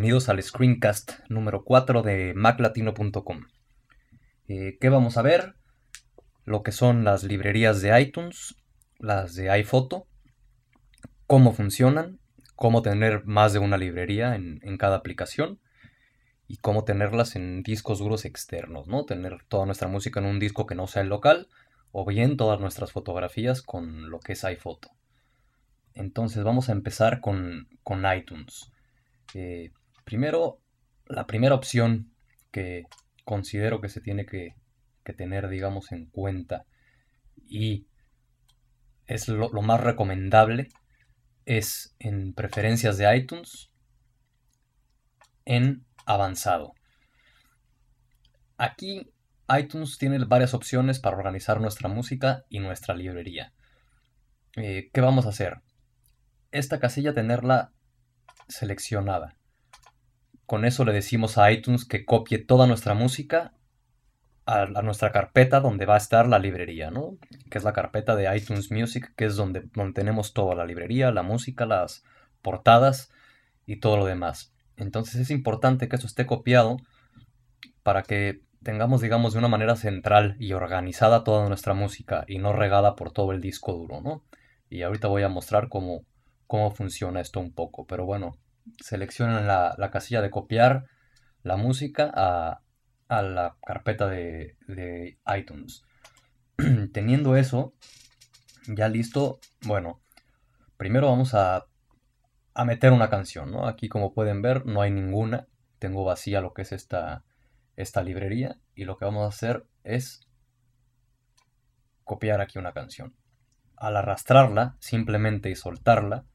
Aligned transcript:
Bienvenidos 0.00 0.30
al 0.30 0.42
screencast 0.42 1.12
número 1.28 1.62
4 1.62 2.00
de 2.00 2.32
maclatino.com. 2.32 3.44
Eh, 4.48 4.78
¿Qué 4.80 4.88
vamos 4.88 5.18
a 5.18 5.22
ver? 5.22 5.56
Lo 6.46 6.62
que 6.62 6.72
son 6.72 7.04
las 7.04 7.22
librerías 7.22 7.82
de 7.82 8.00
iTunes, 8.00 8.56
las 8.98 9.34
de 9.34 9.50
iPhoto, 9.50 10.06
cómo 11.26 11.52
funcionan, 11.52 12.18
cómo 12.56 12.80
tener 12.80 13.26
más 13.26 13.52
de 13.52 13.58
una 13.58 13.76
librería 13.76 14.36
en, 14.36 14.78
cada 14.78 14.96
aplicación 14.96 15.60
y 16.48 16.56
cómo 16.56 16.84
tenerlas 16.84 17.36
en 17.36 17.62
discos 17.62 17.98
duros 17.98 18.24
externos, 18.24 18.86
¿no? 18.86 19.04
Tener 19.04 19.44
toda 19.48 19.66
nuestra 19.66 19.88
música 19.88 20.18
en 20.18 20.24
un 20.24 20.38
disco 20.38 20.64
que 20.64 20.74
no 20.74 20.86
sea 20.86 21.02
el 21.02 21.10
local 21.10 21.46
o 21.92 22.06
bien 22.06 22.38
todas 22.38 22.58
nuestras 22.58 22.90
fotografías 22.90 23.60
con 23.60 24.08
lo 24.08 24.18
que 24.18 24.32
es 24.32 24.44
iPhoto. 24.44 24.88
Entonces 25.92 26.42
vamos 26.42 26.70
a 26.70 26.72
empezar 26.72 27.20
con, 27.20 27.68
con 27.82 28.02
iTunes. 28.10 28.72
Eh, 29.34 29.72
primero, 30.10 30.58
la 31.06 31.24
primera 31.28 31.54
opción 31.54 32.12
que 32.50 32.82
considero 33.24 33.80
que 33.80 33.88
se 33.88 34.00
tiene 34.00 34.26
que, 34.26 34.56
tener, 35.16 35.48
digamos, 35.48 35.90
en 35.90 36.06
cuenta 36.06 36.66
y 37.48 37.88
es 39.08 39.26
lo, 39.26 39.50
más 39.50 39.80
recomendable 39.80 40.68
es 41.46 41.96
en 41.98 42.32
preferencias 42.32 42.96
de 42.96 43.16
iTunes 43.16 43.72
en 45.44 45.84
avanzado. 46.06 46.74
Aquí 48.56 49.12
iTunes 49.48 49.98
tiene 49.98 50.24
varias 50.24 50.54
opciones 50.54 51.00
para 51.00 51.16
organizar 51.16 51.60
nuestra 51.60 51.88
música 51.88 52.44
y 52.48 52.60
nuestra 52.60 52.94
librería. 52.94 53.52
Eh, 54.54 54.90
¿Qué 54.92 55.00
vamos 55.00 55.26
a 55.26 55.30
hacer? 55.30 55.60
Esta 56.52 56.78
casilla 56.78 57.14
tenerla 57.14 57.72
seleccionada. 58.46 59.39
Con 60.50 60.64
eso 60.64 60.84
le 60.84 60.92
decimos 60.92 61.38
a 61.38 61.52
iTunes 61.52 61.84
que 61.84 62.04
copie 62.04 62.38
toda 62.38 62.66
nuestra 62.66 62.92
música 62.92 63.52
a, 64.46 64.66
nuestra 64.82 65.12
carpeta 65.12 65.60
donde 65.60 65.86
va 65.86 65.94
a 65.94 65.98
estar 65.98 66.26
la 66.26 66.40
librería, 66.40 66.90
¿no? 66.90 67.18
Que 67.48 67.58
es 67.58 67.62
la 67.62 67.72
carpeta 67.72 68.16
de 68.16 68.36
iTunes 68.36 68.72
Music, 68.72 69.12
que 69.14 69.26
es 69.26 69.36
donde, 69.36 69.62
tenemos 69.94 70.32
toda 70.32 70.56
la 70.56 70.66
librería, 70.66 71.12
la 71.12 71.22
música, 71.22 71.66
las 71.66 72.02
portadas 72.42 73.12
y 73.64 73.76
todo 73.76 73.96
lo 73.96 74.06
demás. 74.06 74.52
Entonces 74.76 75.20
es 75.20 75.30
importante 75.30 75.88
que 75.88 75.94
eso 75.94 76.08
esté 76.08 76.26
copiado 76.26 76.78
para 77.84 78.02
que 78.02 78.42
tengamos, 78.64 79.02
digamos, 79.02 79.34
de 79.34 79.38
una 79.38 79.46
manera 79.46 79.76
central 79.76 80.34
y 80.40 80.52
organizada 80.54 81.22
toda 81.22 81.46
nuestra 81.46 81.74
música 81.74 82.24
y 82.26 82.38
no 82.38 82.52
regada 82.52 82.96
por 82.96 83.12
todo 83.12 83.30
el 83.30 83.40
disco 83.40 83.72
duro, 83.72 84.00
¿no? 84.00 84.24
Y 84.68 84.82
ahorita 84.82 85.06
voy 85.06 85.22
a 85.22 85.28
mostrar 85.28 85.68
cómo, 85.68 86.02
cómo 86.48 86.72
funciona 86.72 87.20
esto 87.20 87.38
un 87.38 87.52
poco. 87.52 87.86
Pero 87.86 88.04
bueno, 88.04 88.36
seleccionan 88.80 89.46
la, 89.46 89.90
casilla 89.90 90.22
de 90.22 90.30
copiar 90.30 90.86
la 91.42 91.56
música 91.56 92.10
a, 92.14 92.62
la 93.08 93.56
carpeta 93.66 94.08
de, 94.08 94.56
iTunes. 95.36 95.82
Teniendo 96.92 97.36
eso 97.36 97.74
ya 98.66 98.88
listo, 98.88 99.40
bueno, 99.62 100.00
primero 100.76 101.08
vamos 101.08 101.34
a, 101.34 101.66
a 102.54 102.64
meter 102.64 102.92
una 102.92 103.10
canción, 103.10 103.50
¿no? 103.50 103.66
Aquí 103.66 103.88
como 103.88 104.12
pueden 104.12 104.42
ver 104.42 104.66
no 104.66 104.82
hay 104.82 104.90
ninguna, 104.90 105.48
tengo 105.78 106.04
vacía 106.04 106.40
lo 106.40 106.52
que 106.52 106.62
es 106.62 106.72
esta, 106.72 107.24
esta 107.76 108.02
librería 108.02 108.58
y 108.74 108.84
lo 108.84 108.96
que 108.96 109.06
vamos 109.06 109.24
a 109.24 109.34
hacer 109.34 109.66
es 109.82 110.20
copiar 112.04 112.40
aquí 112.40 112.58
una 112.58 112.72
canción. 112.72 113.14
Al 113.76 113.96
arrastrarla 113.96 114.76
simplemente 114.80 115.48
y 115.50 115.56
soltarla, 115.56 116.26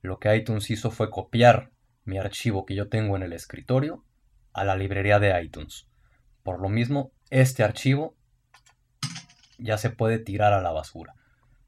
lo 0.00 0.18
que 0.18 0.34
iTunes 0.34 0.70
hizo 0.70 0.90
fue 0.90 1.10
copiar 1.10 1.73
mi 2.04 2.18
archivo 2.18 2.64
que 2.66 2.74
yo 2.74 2.88
tengo 2.88 3.16
en 3.16 3.22
el 3.22 3.32
escritorio 3.32 4.04
a 4.52 4.64
la 4.64 4.76
librería 4.76 5.18
de 5.18 5.40
iTunes. 5.42 5.88
Por 6.42 6.60
lo 6.60 6.68
mismo, 6.68 7.12
este 7.30 7.64
archivo 7.64 8.14
ya 9.58 9.78
se 9.78 9.90
puede 9.90 10.18
tirar 10.18 10.52
a 10.52 10.62
la 10.62 10.72
basura. 10.72 11.14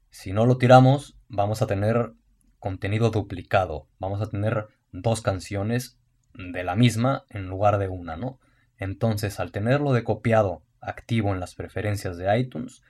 Si 0.09 0.31
no 0.31 0.45
lo 0.45 0.57
tiramos, 0.57 1.17
vamos 1.27 1.61
a 1.61 1.67
tener 1.67 2.13
contenido 2.59 3.09
duplicado. 3.09 3.87
Vamos 3.99 4.21
a 4.21 4.29
tener 4.29 4.67
dos 4.91 5.21
canciones 5.21 5.99
de 6.33 6.63
la 6.63 6.75
misma 6.75 7.25
en 7.29 7.47
lugar 7.47 7.77
de 7.77 7.87
una, 7.87 8.15
¿no? 8.15 8.39
Entonces, 8.77 9.39
al 9.39 9.51
tenerlo 9.51 9.93
de 9.93 10.03
copiado 10.03 10.63
activo 10.79 11.33
en 11.33 11.39
las 11.39 11.55
preferencias 11.55 12.17
de 12.17 12.39
iTunes, 12.39 12.83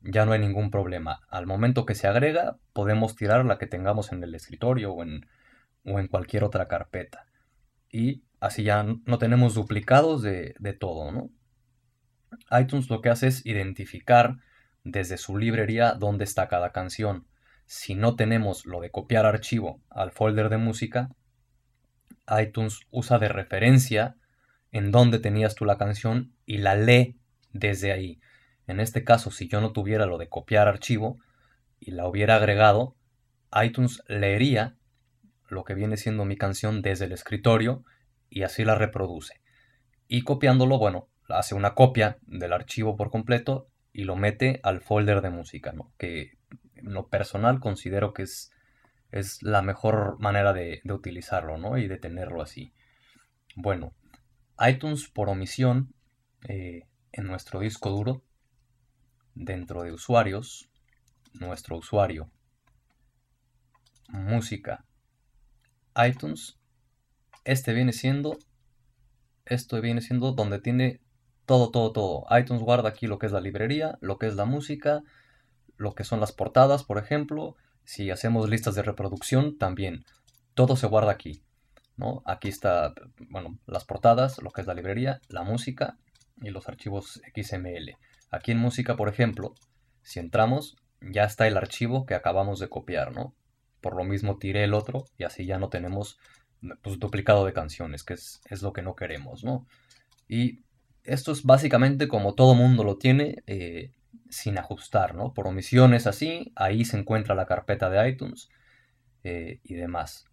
ya 0.00 0.24
no 0.24 0.32
hay 0.32 0.40
ningún 0.40 0.70
problema. 0.70 1.20
Al 1.28 1.46
momento 1.46 1.84
que 1.84 1.94
se 1.94 2.06
agrega, 2.06 2.56
podemos 2.72 3.16
tirar 3.16 3.44
la 3.44 3.58
que 3.58 3.66
tengamos 3.66 4.12
en 4.12 4.22
el 4.22 4.34
escritorio 4.34 4.92
o 4.92 5.02
en, 5.02 5.26
o 5.86 5.98
en 5.98 6.08
cualquier 6.08 6.44
otra 6.44 6.68
carpeta. 6.68 7.26
Y 7.90 8.24
así 8.40 8.64
ya 8.64 8.82
no 8.82 9.18
tenemos 9.18 9.54
duplicados 9.54 10.22
de, 10.22 10.54
de 10.58 10.72
todo, 10.72 11.10
¿no? 11.12 11.30
iTunes 12.50 12.90
lo 12.90 13.00
que 13.00 13.08
hace 13.08 13.28
es 13.28 13.46
identificar 13.46 14.36
desde 14.84 15.16
su 15.16 15.36
librería 15.36 15.94
dónde 15.94 16.24
está 16.24 16.48
cada 16.48 16.72
canción. 16.72 17.26
Si 17.66 17.94
no 17.94 18.14
tenemos 18.16 18.66
lo 18.66 18.80
de 18.80 18.90
copiar 18.90 19.26
archivo 19.26 19.80
al 19.90 20.12
folder 20.12 20.48
de 20.48 20.58
música, 20.58 21.10
iTunes 22.40 22.80
usa 22.90 23.18
de 23.18 23.28
referencia 23.28 24.16
en 24.72 24.92
dónde 24.92 25.18
tenías 25.18 25.54
tú 25.54 25.64
la 25.64 25.78
canción 25.78 26.32
y 26.44 26.58
la 26.58 26.76
lee 26.76 27.18
desde 27.52 27.92
ahí. 27.92 28.20
En 28.66 28.80
este 28.80 29.04
caso, 29.04 29.30
si 29.30 29.48
yo 29.48 29.60
no 29.60 29.72
tuviera 29.72 30.06
lo 30.06 30.18
de 30.18 30.28
copiar 30.28 30.68
archivo 30.68 31.18
y 31.80 31.92
la 31.92 32.06
hubiera 32.06 32.36
agregado, 32.36 32.96
iTunes 33.62 34.02
leería 34.08 34.76
lo 35.48 35.64
que 35.64 35.74
viene 35.74 35.96
siendo 35.96 36.24
mi 36.24 36.36
canción 36.36 36.82
desde 36.82 37.06
el 37.06 37.12
escritorio 37.12 37.84
y 38.28 38.42
así 38.42 38.64
la 38.64 38.74
reproduce. 38.74 39.40
Y 40.08 40.22
copiándolo, 40.22 40.78
bueno, 40.78 41.08
hace 41.28 41.54
una 41.54 41.74
copia 41.74 42.18
del 42.22 42.52
archivo 42.52 42.96
por 42.96 43.10
completo 43.10 43.68
y 43.92 44.04
lo 44.04 44.16
mete 44.16 44.60
al 44.62 44.80
folder 44.80 45.22
de 45.22 45.30
música, 45.30 45.74
que 45.98 46.38
en 46.74 46.92
lo 46.92 47.08
personal 47.08 47.60
considero 47.60 48.12
que 48.12 48.22
es, 48.22 48.52
es 49.10 49.42
la 49.42 49.62
mejor 49.62 50.18
manera 50.20 50.52
de, 50.52 50.82
utilizarlo 50.84 51.58
¿no? 51.58 51.78
y 51.78 51.88
de 51.88 51.96
tenerlo 51.96 52.42
así. 52.42 52.72
Bueno, 53.54 53.94
iTunes 54.66 55.08
por 55.08 55.28
omisión 55.28 55.94
eh, 56.48 56.86
en 57.12 57.26
nuestro 57.26 57.60
disco 57.60 57.90
duro 57.90 58.22
dentro 59.34 59.82
de 59.82 59.92
usuarios, 59.92 60.70
nuestro 61.34 61.76
usuario, 61.76 62.30
música, 64.08 64.85
iTunes, 65.96 66.58
este 67.44 67.72
viene 67.72 67.92
siendo, 67.92 68.38
esto 69.44 69.80
viene 69.80 70.00
siendo 70.00 70.32
donde 70.32 70.58
tiene 70.58 71.00
todo, 71.46 71.70
todo, 71.70 71.92
todo. 71.92 72.26
iTunes 72.36 72.62
guarda 72.62 72.88
aquí 72.88 73.06
lo 73.06 73.18
que 73.18 73.26
es 73.26 73.32
la 73.32 73.40
librería, 73.40 73.98
lo 74.00 74.18
que 74.18 74.26
es 74.26 74.34
la 74.34 74.44
música, 74.44 75.02
lo 75.76 75.94
que 75.94 76.04
son 76.04 76.20
las 76.20 76.32
portadas, 76.32 76.84
por 76.84 76.98
ejemplo. 76.98 77.56
Si 77.84 78.10
hacemos 78.10 78.48
listas 78.48 78.74
de 78.74 78.82
reproducción, 78.82 79.58
también 79.58 80.04
todo 80.54 80.74
se 80.76 80.88
guarda 80.88 81.12
aquí. 81.12 81.42
¿no? 81.96 82.22
Aquí 82.26 82.48
está, 82.48 82.94
bueno, 83.30 83.58
las 83.66 83.84
portadas, 83.84 84.42
lo 84.42 84.50
que 84.50 84.60
es 84.60 84.66
la 84.66 84.74
librería, 84.74 85.20
la 85.28 85.42
música 85.42 85.96
y 86.42 86.50
los 86.50 86.68
archivos 86.68 87.22
XML. 87.34 87.96
Aquí 88.30 88.52
en 88.52 88.58
música, 88.58 88.96
por 88.96 89.08
ejemplo, 89.08 89.54
si 90.02 90.20
entramos, 90.20 90.76
ya 91.00 91.24
está 91.24 91.46
el 91.46 91.56
archivo 91.56 92.06
que 92.06 92.14
acabamos 92.14 92.58
de 92.58 92.68
copiar, 92.68 93.14
¿no? 93.14 93.34
Por 93.80 93.96
lo 93.96 94.04
mismo 94.04 94.38
tiré 94.38 94.64
el 94.64 94.74
otro 94.74 95.04
y 95.18 95.24
así 95.24 95.46
ya 95.46 95.58
no 95.58 95.68
tenemos 95.68 96.18
pues, 96.82 96.98
duplicado 96.98 97.44
de 97.44 97.52
canciones, 97.52 98.02
que 98.02 98.14
es, 98.14 98.40
lo 98.62 98.72
que 98.72 98.82
no 98.82 98.96
queremos, 98.96 99.44
¿no? 99.44 99.66
Y 100.28 100.64
esto 101.04 101.32
es 101.32 101.44
básicamente 101.44 102.08
como 102.08 102.34
todo 102.34 102.54
mundo 102.54 102.84
lo 102.84 102.96
tiene, 102.98 103.42
eh, 103.46 103.92
sin 104.28 104.58
ajustar, 104.58 105.14
¿no? 105.14 105.32
Por 105.34 105.46
omisiones 105.46 106.06
así, 106.06 106.52
ahí 106.56 106.84
se 106.84 106.98
encuentra 106.98 107.34
la 107.34 107.46
carpeta 107.46 107.90
de 107.90 108.08
iTunes 108.08 108.48
eh, 109.22 109.60
y 109.62 109.74
demás. 109.74 110.24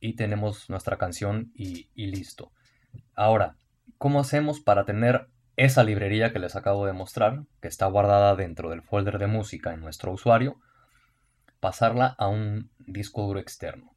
Y 0.00 0.14
tenemos 0.14 0.68
nuestra 0.70 0.96
canción 0.96 1.52
y, 1.54 1.88
y 1.94 2.06
listo. 2.06 2.52
Ahora, 3.14 3.56
¿cómo 3.98 4.20
hacemos 4.20 4.60
para 4.60 4.84
tener 4.84 5.28
esa 5.56 5.82
librería 5.82 6.32
que 6.32 6.38
les 6.38 6.54
acabo 6.54 6.86
de 6.86 6.92
mostrar, 6.92 7.42
que 7.60 7.68
está 7.68 7.86
guardada 7.86 8.36
dentro 8.36 8.70
del 8.70 8.82
folder 8.82 9.18
de 9.18 9.26
música 9.26 9.74
en 9.74 9.80
nuestro 9.80 10.12
usuario, 10.12 10.60
pasarla 11.60 12.14
a 12.18 12.28
un 12.28 12.70
disco 12.78 13.22
duro 13.22 13.40
externo. 13.40 13.96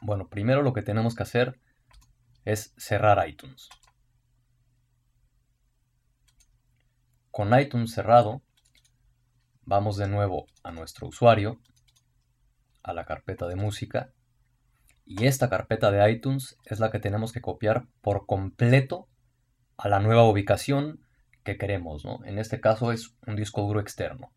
Bueno, 0.00 0.28
primero 0.28 0.62
lo 0.62 0.72
que 0.72 0.82
tenemos 0.82 1.14
que 1.14 1.22
hacer 1.22 1.60
es 2.44 2.74
cerrar 2.76 3.26
iTunes. 3.28 3.68
Con 7.30 7.58
iTunes 7.58 7.92
cerrado, 7.92 8.42
vamos 9.62 9.96
de 9.96 10.08
nuevo 10.08 10.46
a 10.62 10.72
nuestro 10.72 11.06
usuario, 11.06 11.60
a 12.82 12.92
la 12.92 13.06
carpeta 13.06 13.46
de 13.46 13.56
música, 13.56 14.12
y 15.04 15.26
esta 15.26 15.48
carpeta 15.48 15.90
de 15.90 16.10
iTunes 16.10 16.56
es 16.64 16.80
la 16.80 16.90
que 16.90 16.98
tenemos 16.98 17.32
que 17.32 17.40
copiar 17.40 17.86
por 18.00 18.26
completo 18.26 19.08
a 19.76 19.88
la 19.88 20.00
nueva 20.00 20.24
ubicación 20.24 21.00
que 21.44 21.58
queremos. 21.58 22.04
¿no? 22.04 22.24
En 22.24 22.38
este 22.38 22.60
caso 22.60 22.92
es 22.92 23.14
un 23.26 23.36
disco 23.36 23.62
duro 23.62 23.80
externo. 23.80 24.32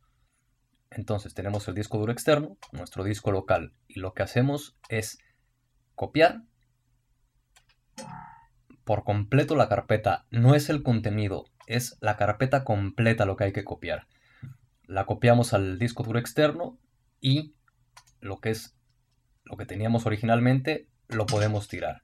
Entonces 0.92 1.34
tenemos 1.34 1.68
el 1.68 1.76
disco 1.76 1.98
duro 1.98 2.12
externo, 2.12 2.58
nuestro 2.72 3.04
disco 3.04 3.32
local, 3.32 3.74
y 3.88 4.00
lo 4.00 4.14
que 4.14 4.24
hacemos 4.24 4.78
es 4.90 5.18
copiar 5.96 6.44
por 8.84 9.04
completo 9.04 9.56
la 9.56 9.68
carpeta, 9.68 10.26
no 10.30 10.54
es 10.56 10.70
el 10.70 10.84
contenido, 10.84 11.46
es 11.66 11.98
la 12.02 12.18
carpeta 12.18 12.64
completa 12.64 13.26
lo 13.26 13.36
que 13.36 13.46
hay 13.46 13.54
que 13.54 13.64
copiar. 13.64 14.08
La 14.86 15.06
copiamos 15.06 15.54
al 15.54 15.80
disco 15.80 16.04
duro 16.04 16.20
externo 16.20 16.78
y 17.20 17.56
lo 18.22 18.40
que 18.40 18.52
es 18.52 18.78
lo 19.44 19.58
que 19.58 19.66
teníamos 19.66 20.06
originalmente 20.06 20.88
lo 21.08 21.26
podemos 21.26 21.68
tirar. 21.68 22.04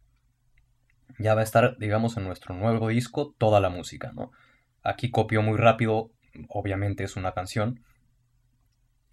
Ya 1.20 1.36
va 1.36 1.42
a 1.42 1.44
estar, 1.44 1.78
digamos, 1.78 2.18
en 2.18 2.24
nuestro 2.24 2.56
nuevo 2.56 2.88
disco 2.88 3.36
toda 3.38 3.60
la 3.60 3.70
música, 3.70 4.12
¿no? 4.14 4.32
Aquí 4.84 5.12
copio 5.12 5.42
muy 5.42 5.58
rápido, 5.58 6.12
obviamente 6.48 7.04
es 7.04 7.16
una 7.16 7.34
canción. 7.34 7.84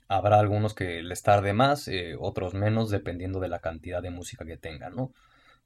Habrá 0.09 0.39
algunos 0.39 0.75
que 0.75 1.03
les 1.03 1.23
tarde 1.23 1.53
más, 1.53 1.87
eh, 1.87 2.17
otros 2.19 2.55
menos, 2.55 2.91
dependiendo 2.91 3.41
de 3.41 3.49
la 3.49 3.61
cantidad 3.61 4.03
de 4.03 4.11
música 4.11 4.47
que 4.47 4.57
tengan, 4.57 4.95
¿no? 4.97 5.13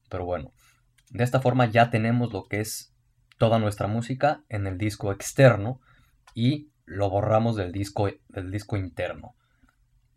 Pero 0.08 0.24
bueno, 0.24 0.52
de 1.10 1.24
esta 1.24 1.40
forma 1.40 1.66
ya 1.66 1.90
tenemos 1.90 2.32
lo 2.32 2.44
que 2.48 2.60
es 2.60 2.92
toda 3.38 3.58
nuestra 3.58 3.86
música 3.86 4.42
en 4.48 4.66
el 4.66 4.78
disco 4.78 5.12
externo 5.12 5.80
y 6.34 6.70
lo 6.84 7.08
borramos 7.08 7.56
del 7.56 7.72
disco, 7.72 8.08
del 8.28 8.50
disco 8.50 8.76
interno. 8.76 9.34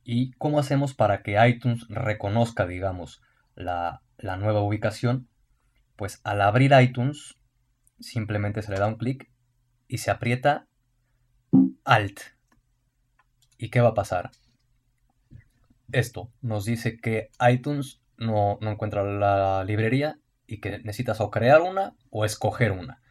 ¿Y 0.04 0.32
cómo 0.34 0.60
hacemos 0.60 0.94
para 0.94 1.22
que 1.22 1.38
iTunes 1.48 1.88
reconozca, 1.90 2.68
digamos, 2.68 3.22
la, 3.56 4.02
la 4.18 4.38
nueva 4.38 4.62
ubicación? 4.62 5.28
Pues 5.96 6.20
al 6.24 6.42
abrir 6.42 6.74
iTunes, 6.80 7.36
simplemente 8.00 8.62
se 8.62 8.72
le 8.72 8.80
da 8.80 8.88
un 8.88 8.98
clic 8.98 9.30
y 9.88 10.00
se 10.00 10.12
aprieta 10.12 10.68
Alt. 11.84 12.35
¿Y 13.58 13.70
qué 13.70 13.82
va 13.82 13.90
a 13.90 13.94
pasar? 13.94 14.32
Esto 15.92 16.32
nos 16.42 16.66
dice 16.66 17.00
que 17.00 17.30
iTunes 17.48 18.02
no, 18.18 18.58
no 18.62 18.72
encuentra 18.72 19.04
la 19.04 19.64
librería 19.64 20.20
y 20.48 20.60
que 20.60 20.72
necesitas 20.80 21.22
o 21.22 21.32
crear 21.32 21.62
una 21.62 21.96
o 22.10 22.26
escoger 22.26 22.72
una. 22.72 23.02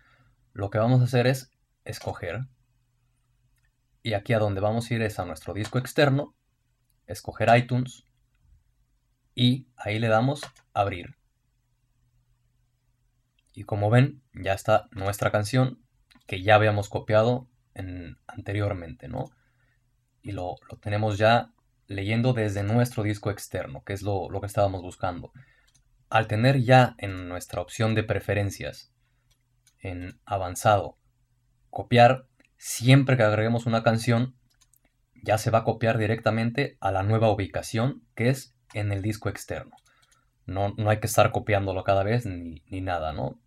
Lo 0.53 0.71
que 0.71 0.79
vamos 0.79 1.01
a 1.01 1.05
hacer 1.05 1.27
es 1.27 1.51
escoger. 1.85 2.47
Y 4.03 4.15
aquí 4.15 4.33
a 4.35 4.39
donde 4.39 4.61
vamos 4.61 4.91
a 4.91 4.95
ir 4.95 5.03
es 5.03 5.19
a 5.19 5.25
nuestro 5.25 5.55
disco 5.55 5.79
externo, 5.79 6.35
escoger 7.07 7.57
iTunes 7.57 8.05
y 9.35 9.67
ahí 9.77 9.99
le 9.99 10.09
damos 10.09 10.43
abrir. 10.73 11.17
Y 13.53 13.65
como 13.65 13.89
ven, 13.89 14.23
ya 14.33 14.53
está 14.53 14.89
nuestra 14.91 15.31
canción 15.31 15.81
que 16.27 16.43
ya 16.43 16.57
habíamos 16.57 16.89
copiado 16.89 17.49
en, 17.75 18.19
anteriormente, 18.27 19.09
¿no? 19.09 19.31
Y 20.25 20.33
lo, 20.33 20.57
tenemos 20.81 21.19
ya 21.19 21.53
leyendo 21.87 22.33
desde 22.33 22.63
nuestro 22.63 23.03
disco 23.03 23.31
externo, 23.31 23.85
que 23.85 23.93
es 23.93 24.03
lo, 24.03 24.31
lo 24.31 24.41
que 24.41 24.47
estábamos 24.47 24.81
buscando. 24.81 25.33
Al 26.09 26.27
tener 26.27 26.63
ya 26.63 26.95
en 26.97 27.29
nuestra 27.29 27.61
opción 27.61 27.95
de 27.95 28.05
preferencias, 28.05 28.91
en 29.81 30.19
avanzado, 30.25 30.97
copiar, 31.69 32.27
siempre 32.57 33.19
que 33.19 33.23
agreguemos 33.23 33.67
una 33.67 33.83
canción, 33.83 34.35
ya 35.23 35.37
se 35.37 35.51
va 35.51 35.59
a 35.59 35.65
copiar 35.65 35.99
directamente 35.99 36.79
a 36.81 36.91
la 36.91 37.03
nueva 37.03 37.31
ubicación 37.31 38.03
que 38.15 38.31
es 38.31 38.57
en 38.73 38.93
el 38.93 39.03
disco 39.03 39.29
externo. 39.29 39.77
No, 40.47 40.75
no 40.79 40.89
hay 40.89 41.01
que 41.01 41.07
estar 41.07 41.33
copiándolo 41.33 41.85
cada 41.85 42.03
vez 42.03 42.25
ni, 42.25 42.63
ni, 42.71 42.81
nada, 42.81 43.13
¿no? 43.13 43.39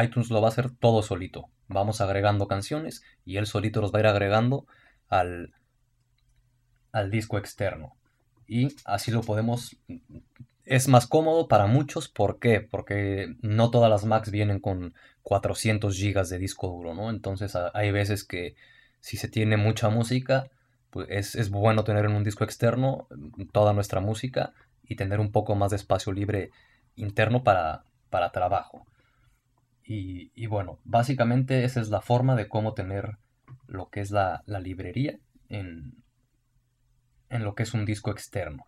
iTunes 0.00 0.30
lo 0.30 0.40
va 0.40 0.48
a 0.48 0.50
hacer 0.50 0.70
todo 0.70 1.02
solito. 1.02 1.50
Vamos 1.66 2.00
agregando 2.00 2.46
canciones 2.46 3.02
y 3.24 3.38
él 3.38 3.46
solito 3.46 3.80
los 3.80 3.92
va 3.92 3.98
a 3.98 4.02
ir 4.02 4.06
agregando 4.06 4.66
al, 5.08 5.52
al 6.92 7.10
disco 7.10 7.38
externo. 7.38 7.96
Y 8.46 8.68
así 8.84 9.10
lo 9.10 9.22
podemos 9.22 9.76
es 10.64 10.88
más 10.88 11.06
cómodo 11.06 11.48
para 11.48 11.66
muchos, 11.66 12.08
¿por 12.08 12.38
qué? 12.38 12.60
Porque 12.60 13.34
no 13.40 13.70
todas 13.70 13.90
las 13.90 14.04
Macs 14.04 14.30
vienen 14.30 14.60
con 14.60 14.94
400 15.22 15.98
GB 15.98 16.28
de 16.28 16.38
disco 16.38 16.68
duro, 16.68 16.94
¿no? 16.94 17.10
Entonces 17.10 17.56
hay 17.74 17.90
veces 17.90 18.24
que 18.24 18.54
si 19.00 19.16
se 19.16 19.28
tiene 19.28 19.56
mucha 19.56 19.88
música, 19.88 20.50
pues 20.90 21.34
es, 21.34 21.50
bueno 21.50 21.84
tener 21.84 22.04
en 22.04 22.12
un 22.12 22.24
disco 22.24 22.44
externo 22.44 23.08
mm, 23.10 23.46
toda 23.52 23.72
nuestra 23.72 24.00
música 24.00 24.52
y 24.84 24.96
tener 24.96 25.20
un 25.20 25.32
poco 25.32 25.54
más 25.56 25.70
de 25.70 25.76
espacio 25.76 26.12
libre 26.12 26.50
interno 26.96 27.42
para, 27.42 27.84
para 28.10 28.30
trabajo. 28.30 28.86
Y, 29.84 30.30
y, 30.34 30.46
bueno, 30.46 30.78
básicamente 30.84 31.64
esa 31.64 31.80
es 31.80 31.88
la 31.88 32.00
forma 32.00 32.36
de 32.36 32.48
cómo 32.48 32.74
tener 32.74 33.18
lo 33.66 33.88
que 33.88 34.00
es 34.00 34.10
la, 34.10 34.42
la 34.46 34.60
librería 34.60 35.18
en, 35.48 36.01
en 37.32 37.44
lo 37.44 37.54
que 37.54 37.62
es 37.64 37.74
un 37.74 37.84
disco 37.84 38.10
externo. 38.10 38.64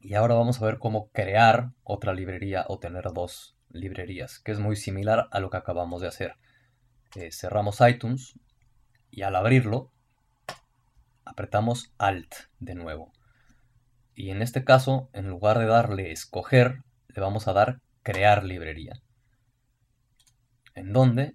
Y 0.00 0.14
ahora 0.14 0.34
vamos 0.34 0.62
a 0.62 0.64
ver 0.64 0.78
cómo 0.78 1.10
crear 1.10 1.72
otra 1.82 2.14
librería 2.14 2.64
o 2.68 2.78
tener 2.78 3.04
dos 3.12 3.56
librerías, 3.70 4.38
que 4.38 4.52
es 4.52 4.60
muy 4.60 4.76
similar 4.76 5.28
a 5.32 5.40
lo 5.40 5.50
que 5.50 5.56
acabamos 5.56 6.00
de 6.00 6.08
hacer. 6.08 6.36
Eh, 7.16 7.32
cerramos 7.32 7.80
iTunes 7.80 8.38
y 9.10 9.22
al 9.22 9.34
abrirlo 9.34 9.90
apretamos 11.24 11.92
Alt 11.98 12.34
de 12.60 12.76
nuevo. 12.76 13.12
Y 14.14 14.30
en 14.30 14.40
este 14.40 14.64
caso, 14.64 15.10
en 15.12 15.28
lugar 15.28 15.58
de 15.58 15.66
darle 15.66 16.12
escoger, 16.12 16.84
le 17.08 17.20
vamos 17.20 17.48
a 17.48 17.52
dar 17.52 17.80
crear 18.04 18.44
librería. 18.44 19.02
En 20.74 20.92
donde, 20.92 21.34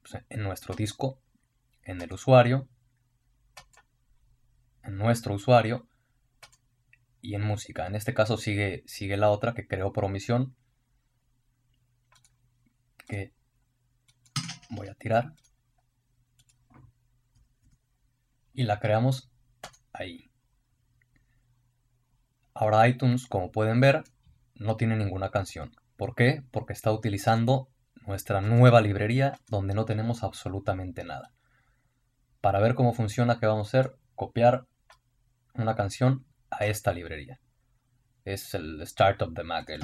pues, 0.00 0.22
en 0.30 0.42
nuestro 0.42 0.74
disco, 0.74 1.20
en 1.82 2.00
el 2.00 2.12
usuario, 2.12 2.68
nuestro 4.96 5.34
usuario, 5.34 5.88
y 7.20 7.34
en 7.34 7.42
música. 7.42 7.86
En 7.86 7.94
este 7.94 8.14
caso 8.14 8.36
sigue, 8.36 8.82
sigue 8.86 9.16
la 9.16 9.30
otra 9.30 9.54
que 9.54 9.66
creo 9.66 9.92
por 9.92 10.04
omisión. 10.04 10.54
Que 13.06 13.32
voy 14.70 14.88
a 14.88 14.94
tirar. 14.94 15.32
Y 18.52 18.64
la 18.64 18.80
creamos 18.80 19.30
ahí. 19.92 20.30
Ahora 22.54 22.88
iTunes, 22.88 23.26
como 23.26 23.52
pueden 23.52 23.80
ver, 23.80 24.04
no 24.54 24.76
tiene 24.76 24.96
ninguna 24.96 25.30
canción. 25.30 25.70
¿Por 25.96 26.14
qué? 26.14 26.42
Porque 26.50 26.72
está 26.72 26.92
utilizando 26.92 27.68
nuestra 28.06 28.40
nueva 28.40 28.80
librería 28.80 29.38
donde 29.48 29.74
no 29.74 29.84
tenemos 29.84 30.24
absolutamente 30.24 31.04
nada. 31.04 31.32
Para 32.40 32.58
ver 32.58 32.74
cómo 32.74 32.94
funciona, 32.94 33.38
¿qué 33.38 33.46
vamos 33.46 33.66
a 33.66 33.78
hacer? 33.78 33.96
Copiar 34.14 34.66
una 35.54 35.74
canción 35.74 36.24
a 36.50 36.66
esta 36.66 36.92
librería. 36.92 37.40
Es 38.24 38.54
el 38.54 38.80
Startup 38.82 39.32
de 39.32 39.44
Mac, 39.44 39.68
el, 39.70 39.82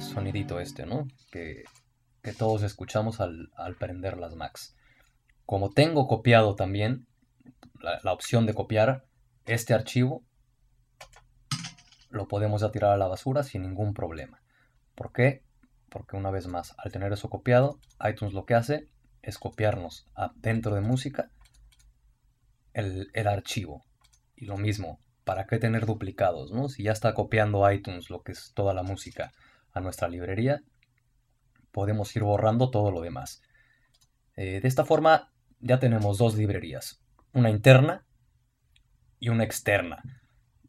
sonidito 0.00 0.60
este, 0.60 0.86
¿no? 0.86 1.06
Que, 1.30 1.64
todos 2.38 2.62
escuchamos 2.62 3.20
al, 3.20 3.50
prender 3.78 4.16
las 4.16 4.34
Macs. 4.34 4.74
Como 5.44 5.70
tengo 5.70 6.08
copiado 6.08 6.54
también 6.56 7.06
la, 7.80 8.12
opción 8.12 8.46
de 8.46 8.54
copiar 8.54 9.04
este 9.44 9.74
archivo, 9.74 10.24
lo 12.08 12.26
podemos 12.26 12.62
ya 12.62 12.70
tirar 12.70 12.92
a 12.92 12.96
la 12.96 13.08
basura 13.08 13.42
sin 13.42 13.62
ningún 13.62 13.92
problema. 13.92 14.40
¿Por 14.94 15.12
qué? 15.12 15.42
Porque 15.90 16.16
una 16.16 16.30
vez 16.30 16.46
más, 16.46 16.74
al 16.78 16.92
tener 16.92 17.12
eso 17.12 17.28
copiado, 17.28 17.78
iTunes 18.08 18.32
lo 18.32 18.46
que 18.46 18.54
hace 18.54 18.88
es 19.20 19.38
copiarnos 19.38 20.08
dentro 20.36 20.74
de 20.74 20.80
música 20.80 21.30
el, 22.72 23.10
el 23.12 23.26
archivo. 23.28 23.84
Y 24.36 24.46
lo 24.46 24.56
mismo, 24.56 25.00
¿para 25.24 25.46
qué 25.46 25.58
tener 25.58 25.86
duplicados? 25.86 26.52
¿no? 26.52 26.68
Si 26.68 26.82
ya 26.82 26.92
está 26.92 27.14
copiando 27.14 27.70
iTunes 27.70 28.10
lo 28.10 28.22
que 28.22 28.32
es 28.32 28.52
toda 28.54 28.74
la 28.74 28.82
música 28.82 29.32
a 29.72 29.80
nuestra 29.80 30.08
librería, 30.08 30.62
podemos 31.72 32.14
ir 32.16 32.22
borrando 32.22 32.70
todo 32.70 32.90
lo 32.90 33.00
demás. 33.00 33.42
Eh, 34.36 34.60
de 34.60 34.68
esta 34.68 34.84
forma 34.84 35.32
ya 35.60 35.78
tenemos 35.78 36.18
dos 36.18 36.36
librerías, 36.36 37.00
una 37.32 37.50
interna 37.50 38.04
y 39.18 39.28
una 39.28 39.44
externa. 39.44 40.02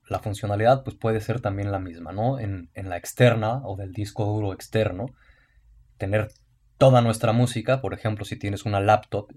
La 0.07 0.19
funcionalidad 0.19 0.83
pues, 0.83 0.95
puede 0.95 1.19
ser 1.19 1.41
también 1.41 1.71
la 1.71 1.79
misma, 1.79 2.11
¿no? 2.11 2.39
En, 2.39 2.69
la 2.73 2.97
externa 2.97 3.61
o 3.65 3.75
del 3.75 3.91
disco 3.91 4.25
duro 4.25 4.53
externo, 4.53 5.07
tener 5.97 6.29
toda 6.77 7.01
nuestra 7.01 7.33
música, 7.33 7.81
por 7.81 7.93
ejemplo, 7.93 8.25
si 8.25 8.37
tienes 8.37 8.65
una 8.65 8.79
laptop 8.79 9.31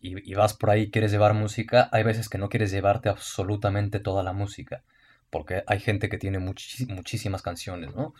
y, 0.00 0.34
vas 0.34 0.54
por 0.54 0.70
ahí 0.70 0.82
y 0.82 0.90
quieres 0.90 1.12
llevar 1.12 1.34
música, 1.34 1.88
hay 1.92 2.02
veces 2.02 2.28
que 2.28 2.38
no 2.38 2.48
quieres 2.48 2.70
llevarte 2.70 3.08
absolutamente 3.08 4.00
toda 4.00 4.22
la 4.22 4.32
música, 4.32 4.82
porque 5.28 5.62
hay 5.66 5.78
gente 5.78 6.08
que 6.08 6.18
tiene 6.18 6.38
muchísimas 6.38 7.42
canciones, 7.42 7.94
¿no? 7.94 8.14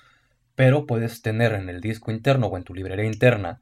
Pero 0.54 0.86
puedes 0.86 1.22
tener 1.22 1.54
en 1.54 1.70
el 1.70 1.80
disco 1.80 2.10
interno 2.10 2.48
o 2.48 2.56
en 2.56 2.64
tu 2.64 2.74
librería 2.74 3.06
interna 3.06 3.60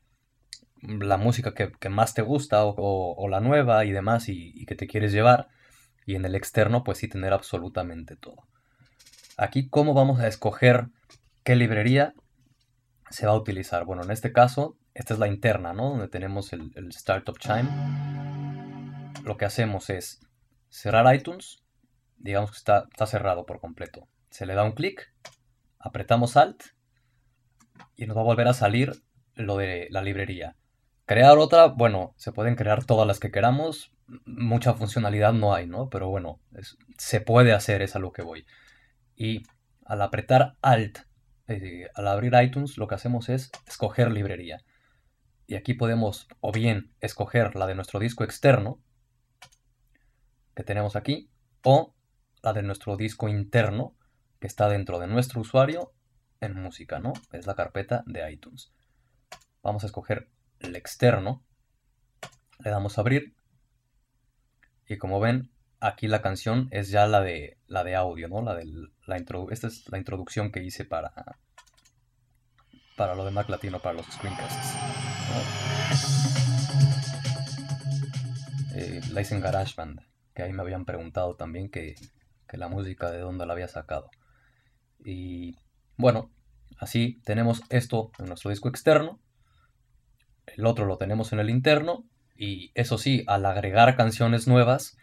la 0.83 1.17
música 1.17 1.55
que, 1.55 1.89
más 1.89 2.15
te 2.15 2.23
gusta 2.23 2.65
o, 2.65 3.29
la 3.29 3.41
nueva 3.41 3.85
y 3.85 3.93
demás 3.93 4.29
y, 4.29 4.65
que 4.67 4.75
te 4.75 4.89
quieres 4.89 5.13
llevar, 5.13 5.49
y 6.05 6.17
en 6.17 6.25
el 6.25 6.35
externo 6.35 6.83
pues 6.83 6.99
sí 6.99 7.09
tener 7.09 7.33
absolutamente 7.33 8.17
todo. 8.17 8.49
Aquí, 9.37 9.69
¿cómo 9.69 9.95
vamos 9.95 10.19
a 10.19 10.27
escoger 10.27 10.89
qué 11.45 11.55
librería 11.55 12.15
se 13.11 13.27
va 13.27 13.33
a 13.33 13.37
utilizar? 13.37 13.85
Bueno, 13.85 14.03
en 14.03 14.11
este 14.11 14.33
caso 14.33 14.77
esta 14.99 15.15
es 15.15 15.21
la 15.21 15.29
interna, 15.29 15.73
¿no? 15.73 15.91
Donde 15.91 16.09
tenemos 16.09 16.53
el, 16.53 16.73
Startup 16.89 17.39
Chime. 17.39 17.71
Lo 19.23 19.37
que 19.37 19.45
hacemos 19.45 19.91
es 19.91 20.21
cerrar 20.71 21.15
iTunes. 21.15 21.63
Digamos 22.17 22.51
que 22.51 22.57
está, 22.57 22.87
está 22.91 23.07
cerrado 23.07 23.47
por 23.47 23.61
completo. 23.61 24.09
Se 24.29 24.45
le 24.45 24.55
da 24.55 24.65
un 24.65 24.73
clic, 24.73 25.15
apretamos 25.79 26.37
Alt 26.37 26.63
y 27.95 28.07
nos 28.07 28.17
va 28.17 28.23
a 28.23 28.25
volver 28.25 28.49
a 28.49 28.55
salir 28.55 28.93
lo 29.35 29.57
de 29.57 29.87
la 29.91 30.03
librería. 30.03 30.57
Crear 31.07 31.39
otra, 31.39 31.67
bueno, 31.69 32.13
se 32.17 32.33
pueden 32.33 32.57
crear 32.57 32.85
todas 32.85 33.07
las 33.07 33.21
que 33.21 33.31
queramos, 33.31 33.93
mucha 34.27 34.75
funcionalidad 34.75 35.33
no 35.33 35.55
hay, 35.55 35.69
¿no? 35.69 35.89
Pero 35.89 36.09
bueno, 36.09 36.41
se 36.99 37.21
puede 37.21 37.53
hacer, 37.53 37.83
es 37.83 37.95
a 37.95 38.01
lo 38.01 38.11
que 38.11 38.23
voy. 38.23 38.47
Y 39.15 39.45
al 39.85 40.03
apretar 40.03 40.57
Alt, 40.61 40.99
eh, 41.47 41.87
al 41.95 42.09
abrir 42.09 42.35
iTunes, 42.43 42.79
lo 42.79 42.89
que 42.89 42.97
hacemos 42.97 43.29
es 43.29 43.53
escoger 43.65 44.11
librería. 44.11 44.59
Y 45.49 45.57
aquí 45.57 45.73
podemos 45.73 46.29
o 46.41 46.53
bien 46.53 46.93
escoger 47.01 47.57
la 47.57 47.67
de 47.67 47.75
nuestro 47.75 47.99
disco 47.99 48.23
externo, 48.23 48.81
que 50.55 50.63
tenemos 50.63 50.95
aquí, 50.95 51.31
o 51.65 51.95
la 52.43 52.53
de 52.53 52.63
nuestro 52.63 52.99
disco 52.99 53.29
interno, 53.29 53.97
que 54.41 54.47
está 54.47 54.69
dentro 54.69 54.99
de 54.99 55.07
nuestro 55.07 55.41
usuario 55.41 55.93
en 56.41 56.55
música, 56.55 57.01
¿no? 57.01 57.15
Es 57.33 57.47
la 57.47 57.55
carpeta 57.55 58.05
de 58.07 58.31
iTunes. 58.31 58.73
Vamos 59.63 59.85
a 59.85 59.87
escoger 59.87 60.29
el 60.61 60.77
externo, 60.77 61.43
le 62.59 62.71
damos 62.71 62.99
a 62.99 63.01
abrir 63.01 63.35
y 64.87 64.99
como 64.99 65.19
ven 65.19 65.51
aquí 65.81 66.09
la 66.09 66.21
canción 66.23 66.69
es 66.73 66.91
ya 66.91 67.07
la 67.07 67.21
de 67.21 67.59
la 67.67 67.85
de 67.85 67.95
audio, 67.95 68.29
¿no? 68.29 68.43
La 68.43 68.55
de 68.55 68.67
la 69.07 69.17
esta 69.51 69.67
es 69.67 69.89
la 69.91 69.99
introducción 69.99 70.53
que 70.53 70.63
hice 70.63 70.85
para 70.85 71.39
para 72.97 73.15
lo 73.15 73.25
de 73.25 73.31
Mac 73.31 73.49
Latino, 73.49 73.81
para 73.81 73.97
los 73.97 74.07
screencasts. 74.07 75.08
Eh, 78.75 79.01
la 79.13 79.21
hice 79.21 79.35
en 79.35 79.41
GarageBand, 79.41 80.01
que 80.35 80.43
ahí 80.43 80.53
me 80.53 80.63
habían 80.63 80.85
preguntado 80.85 81.35
también 81.37 81.71
que, 81.71 81.97
que 82.49 82.57
la 82.57 82.69
música 82.69 83.11
de 83.11 83.19
dónde 83.19 83.47
la 83.47 83.53
había 83.53 83.69
sacado. 83.69 84.11
Y 85.05 85.57
bueno, 85.97 86.31
así 86.79 87.21
tenemos 87.25 87.63
esto 87.71 88.13
en 88.19 88.27
nuestro 88.27 88.51
disco 88.51 88.69
externo 88.69 89.21
el 90.57 90.67
otro 90.67 90.87
lo 90.87 90.97
tenemos 90.97 91.33
en 91.33 91.41
el 91.41 91.51
interno 91.51 92.05
y 92.37 92.71
eso 92.75 92.99
sí, 92.99 93.25
al 93.27 93.47
agregar 93.47 93.97
canciones 93.97 94.47
nuevas, 94.47 94.97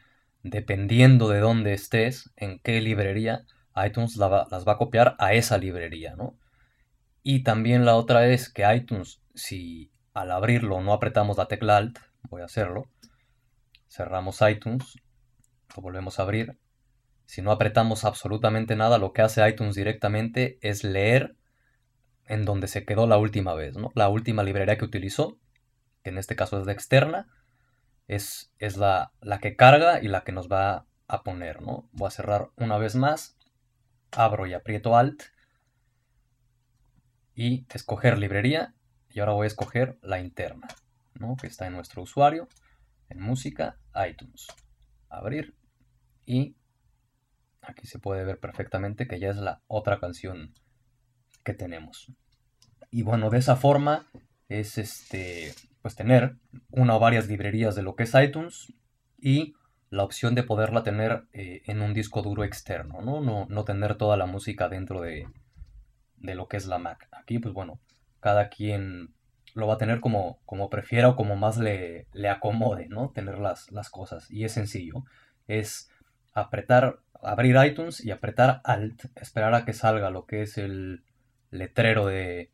dependiendo 0.44 1.30
de 1.30 1.40
dónde 1.40 1.74
estés, 1.74 2.32
en 2.38 2.60
qué 2.60 2.82
librería, 2.82 3.46
iTunes 3.86 4.16
las 4.16 4.68
va 4.68 4.72
a 4.72 4.78
copiar 4.78 5.16
a 5.20 5.34
esa 5.34 5.58
librería, 5.58 6.16
¿no? 6.16 6.38
Y 7.24 7.44
también 7.44 7.86
la 7.86 7.96
otra 7.96 8.28
es 8.28 8.50
que 8.50 8.64
iTunes, 8.74 9.22
si 9.34 9.92
al 10.16 10.32
abrirlo 10.32 10.82
no 10.82 10.94
apretamos 10.94 11.38
la 11.38 11.48
tecla 11.48 11.78
Alt, 11.78 12.00
voy 12.30 12.42
a 12.42 12.46
hacerlo, 12.46 12.88
cerramos 13.88 14.42
iTunes, 14.42 14.96
lo 15.76 15.82
volvemos 15.84 16.18
a 16.18 16.24
abrir, 16.24 16.58
si 17.26 17.42
no 17.42 17.52
apretamos 17.52 18.06
absolutamente 18.06 18.76
nada, 18.76 18.98
lo 18.98 19.12
que 19.12 19.22
hace 19.22 19.48
iTunes 19.48 19.76
directamente 19.76 20.58
es 20.62 20.84
leer 20.84 21.36
en 22.28 22.46
donde 22.46 22.68
se 22.68 22.86
quedó 22.86 23.08
la 23.08 23.18
última 23.18 23.54
vez, 23.56 23.76
¿no? 23.76 23.92
La 23.94 24.08
última 24.08 24.42
librería 24.42 24.78
que 24.78 24.86
utilizó, 24.86 25.38
que 26.02 26.12
en 26.12 26.18
este 26.18 26.36
caso 26.36 26.60
es 26.60 26.66
de 26.66 26.72
externa, 26.72 27.28
es, 28.08 28.54
es 28.58 28.78
la, 28.78 29.12
la, 29.20 29.40
que 29.40 29.56
carga 29.56 30.02
y 30.02 30.08
la 30.08 30.24
que 30.24 30.32
nos 30.32 30.50
va 30.50 30.86
a 31.08 31.24
poner, 31.24 31.62
¿no? 31.62 31.90
Voy 31.92 32.08
a 32.08 32.12
cerrar 32.12 32.52
una 32.56 32.78
vez 32.78 32.96
más, 32.96 33.38
abro 34.12 34.48
y 34.48 34.54
aprieto 34.54 34.96
Alt 34.96 35.24
y 37.34 37.66
escoger 37.74 38.18
librería 38.18 38.75
y 39.16 39.22
ahora 39.22 39.32
voy 39.32 39.46
a 39.46 39.48
escoger 39.48 39.98
la 40.02 40.20
interna, 40.20 40.68
¿no? 41.14 41.38
Que 41.38 41.48
está 41.48 41.66
en 41.66 41.74
nuestro 41.74 42.02
usuario, 42.02 42.50
en 43.08 43.22
música, 43.22 43.78
iTunes. 44.08 44.48
Abrir 45.08 45.56
y 46.26 46.58
aquí 47.62 47.88
se 47.88 47.98
puede 47.98 48.26
ver 48.26 48.42
perfectamente 48.42 49.08
que 49.08 49.18
ya 49.18 49.30
es 49.30 49.38
la 49.38 49.62
otra 49.68 50.02
canción 50.02 50.54
que 51.46 51.54
tenemos. 51.54 52.12
Y 52.92 53.04
bueno, 53.04 53.30
de 53.30 53.38
esa 53.38 53.56
forma 53.56 54.06
es 54.50 54.78
este, 54.78 55.54
pues 55.82 55.96
tener 55.96 56.36
una 56.70 56.98
o 56.98 57.00
varias 57.00 57.30
librerías 57.30 57.74
de 57.74 57.84
lo 57.84 57.96
que 57.96 58.04
es 58.04 58.14
iTunes 58.16 58.74
y 59.18 59.56
la 59.92 60.04
opción 60.04 60.36
de 60.36 60.44
poderla 60.44 60.84
tener 60.84 61.24
eh, 61.32 61.62
en 61.68 61.82
un 61.82 61.94
disco 61.94 62.22
duro 62.22 62.44
externo, 62.44 63.02
¿no? 63.02 63.22
¿no? 63.22 63.46
No, 63.50 63.64
tener 63.64 63.96
toda 63.96 64.18
la 64.18 64.26
música 64.26 64.68
dentro 64.68 65.00
de, 65.00 65.30
de, 66.18 66.36
lo 66.36 66.50
que 66.50 66.58
es 66.58 66.66
la 66.66 66.80
Mac. 66.80 67.08
Aquí, 67.14 67.40
pues 67.40 67.54
bueno, 67.54 67.80
cada 68.26 68.50
quien 68.50 69.14
lo 69.54 69.68
va 69.68 69.76
a 69.76 69.78
tener 69.78 70.00
como, 70.00 70.40
como 70.48 70.72
prefiera 70.72 71.10
o 71.10 71.16
como 71.16 71.36
más 71.36 71.60
le, 71.60 72.08
le 72.12 72.28
acomode, 72.28 72.88
¿no? 72.88 73.12
Tener 73.12 73.38
las, 73.38 73.72
las 73.72 73.92
cosas. 73.92 74.32
Y 74.32 74.46
es 74.46 74.52
sencillo. 74.52 75.04
Es 75.46 75.92
apretar, 76.34 77.02
abrir 77.22 77.56
iTunes 77.64 78.04
y 78.04 78.10
apretar 78.10 78.62
Alt, 78.64 79.06
esperar 79.16 79.54
a 79.54 79.64
que 79.64 79.74
salga 79.74 80.10
lo 80.10 80.26
que 80.26 80.42
es 80.42 80.58
el, 80.58 81.04
letrero 81.52 82.08
de, 82.08 82.50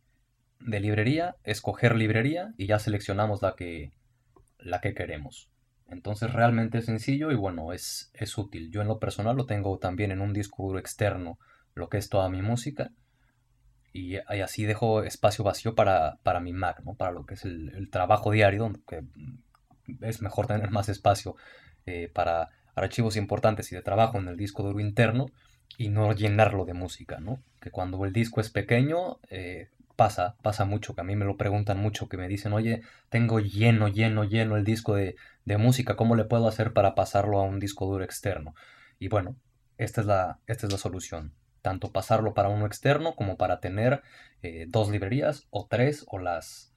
de 0.60 0.80
librería, 0.82 1.38
escoger 1.46 1.96
librería 1.96 2.54
y 2.58 2.68
ya 2.68 2.78
seleccionamos 2.78 3.42
la 3.42 3.56
que, 3.56 3.94
la 4.60 4.82
que 4.82 4.94
queremos. 4.94 5.50
Entonces 5.88 6.34
realmente 6.34 6.80
es 6.80 6.86
sencillo 6.86 7.32
y 7.32 7.36
bueno, 7.36 7.72
es, 7.72 8.12
es 8.14 8.38
útil. 8.38 8.72
Yo 8.72 8.82
en 8.82 8.90
lo 8.90 9.00
personal 9.00 9.38
lo 9.38 9.46
tengo 9.46 9.80
también 9.80 10.12
en 10.12 10.20
un 10.20 10.34
disco 10.34 10.64
duro 10.64 10.80
externo, 10.80 11.40
lo 11.76 11.88
que 11.88 11.98
es 11.98 12.10
toda 12.10 12.28
mi 12.28 12.42
música. 12.42 12.92
Y, 13.94 14.18
así 14.18 14.66
dejo 14.66 15.04
espacio 15.04 15.44
vacío 15.44 15.76
para, 15.76 16.18
para, 16.24 16.40
mi 16.40 16.54
Mac, 16.54 16.82
¿no? 16.86 16.96
para 16.96 17.12
lo 17.12 17.26
que 17.26 17.34
es 17.34 17.44
el, 17.46 17.90
trabajo 17.92 18.32
diario, 18.32 18.72
que 18.88 19.04
es 20.02 20.22
mejor 20.22 20.48
tener 20.48 20.72
más 20.72 20.90
espacio 20.90 21.36
eh, 21.86 22.10
para 22.14 22.50
archivos 22.76 23.18
importantes 23.18 23.72
y 23.72 23.76
de 23.76 23.82
trabajo 23.82 24.18
en 24.18 24.28
el 24.28 24.38
disco 24.38 24.64
duro 24.64 24.80
interno 24.80 25.28
y 25.78 25.90
no 25.90 26.14
llenarlo 26.14 26.66
de 26.66 26.74
música, 26.74 27.20
¿no? 27.20 27.42
Que 27.60 27.72
cuando 27.72 28.04
el 28.06 28.14
disco 28.14 28.42
es 28.42 28.50
pequeño, 28.50 29.20
eh, 29.30 29.70
pasa, 29.96 30.36
pasa 30.42 30.66
mucho, 30.66 30.96
que 30.96 31.02
a 31.02 31.04
mí 31.04 31.16
me 31.16 31.26
lo 31.26 31.38
preguntan 31.38 31.80
mucho, 31.80 32.10
que 32.10 32.18
me 32.18 32.28
dicen, 32.28 32.54
oye, 32.54 32.82
tengo 33.10 33.40
lleno, 33.40 33.88
lleno, 33.88 34.24
lleno 34.24 34.58
el 34.58 34.64
disco 34.64 34.96
de, 34.96 35.16
música, 35.58 35.96
¿cómo 35.96 36.16
le 36.16 36.24
puedo 36.24 36.48
hacer 36.48 36.74
para 36.74 36.96
pasarlo 36.96 37.40
a 37.40 37.44
un 37.44 37.60
disco 37.60 37.86
duro 37.86 38.04
externo? 38.04 38.56
Y 39.00 39.10
bueno, 39.10 39.36
esta 39.78 40.02
es 40.02 40.08
la, 40.08 40.40
esta 40.48 40.66
es 40.66 40.72
la 40.72 40.80
solución, 40.80 41.34
tanto 41.62 41.92
pasarlo 41.92 42.34
para 42.34 42.50
uno 42.50 42.66
externo 42.66 43.16
como 43.16 43.38
para 43.38 43.60
tener 43.60 44.02
eh, 44.42 44.66
dos 44.68 44.90
librerías 44.90 45.48
o 45.50 45.68
tres 45.68 46.06
o 46.08 46.20
las, 46.20 46.74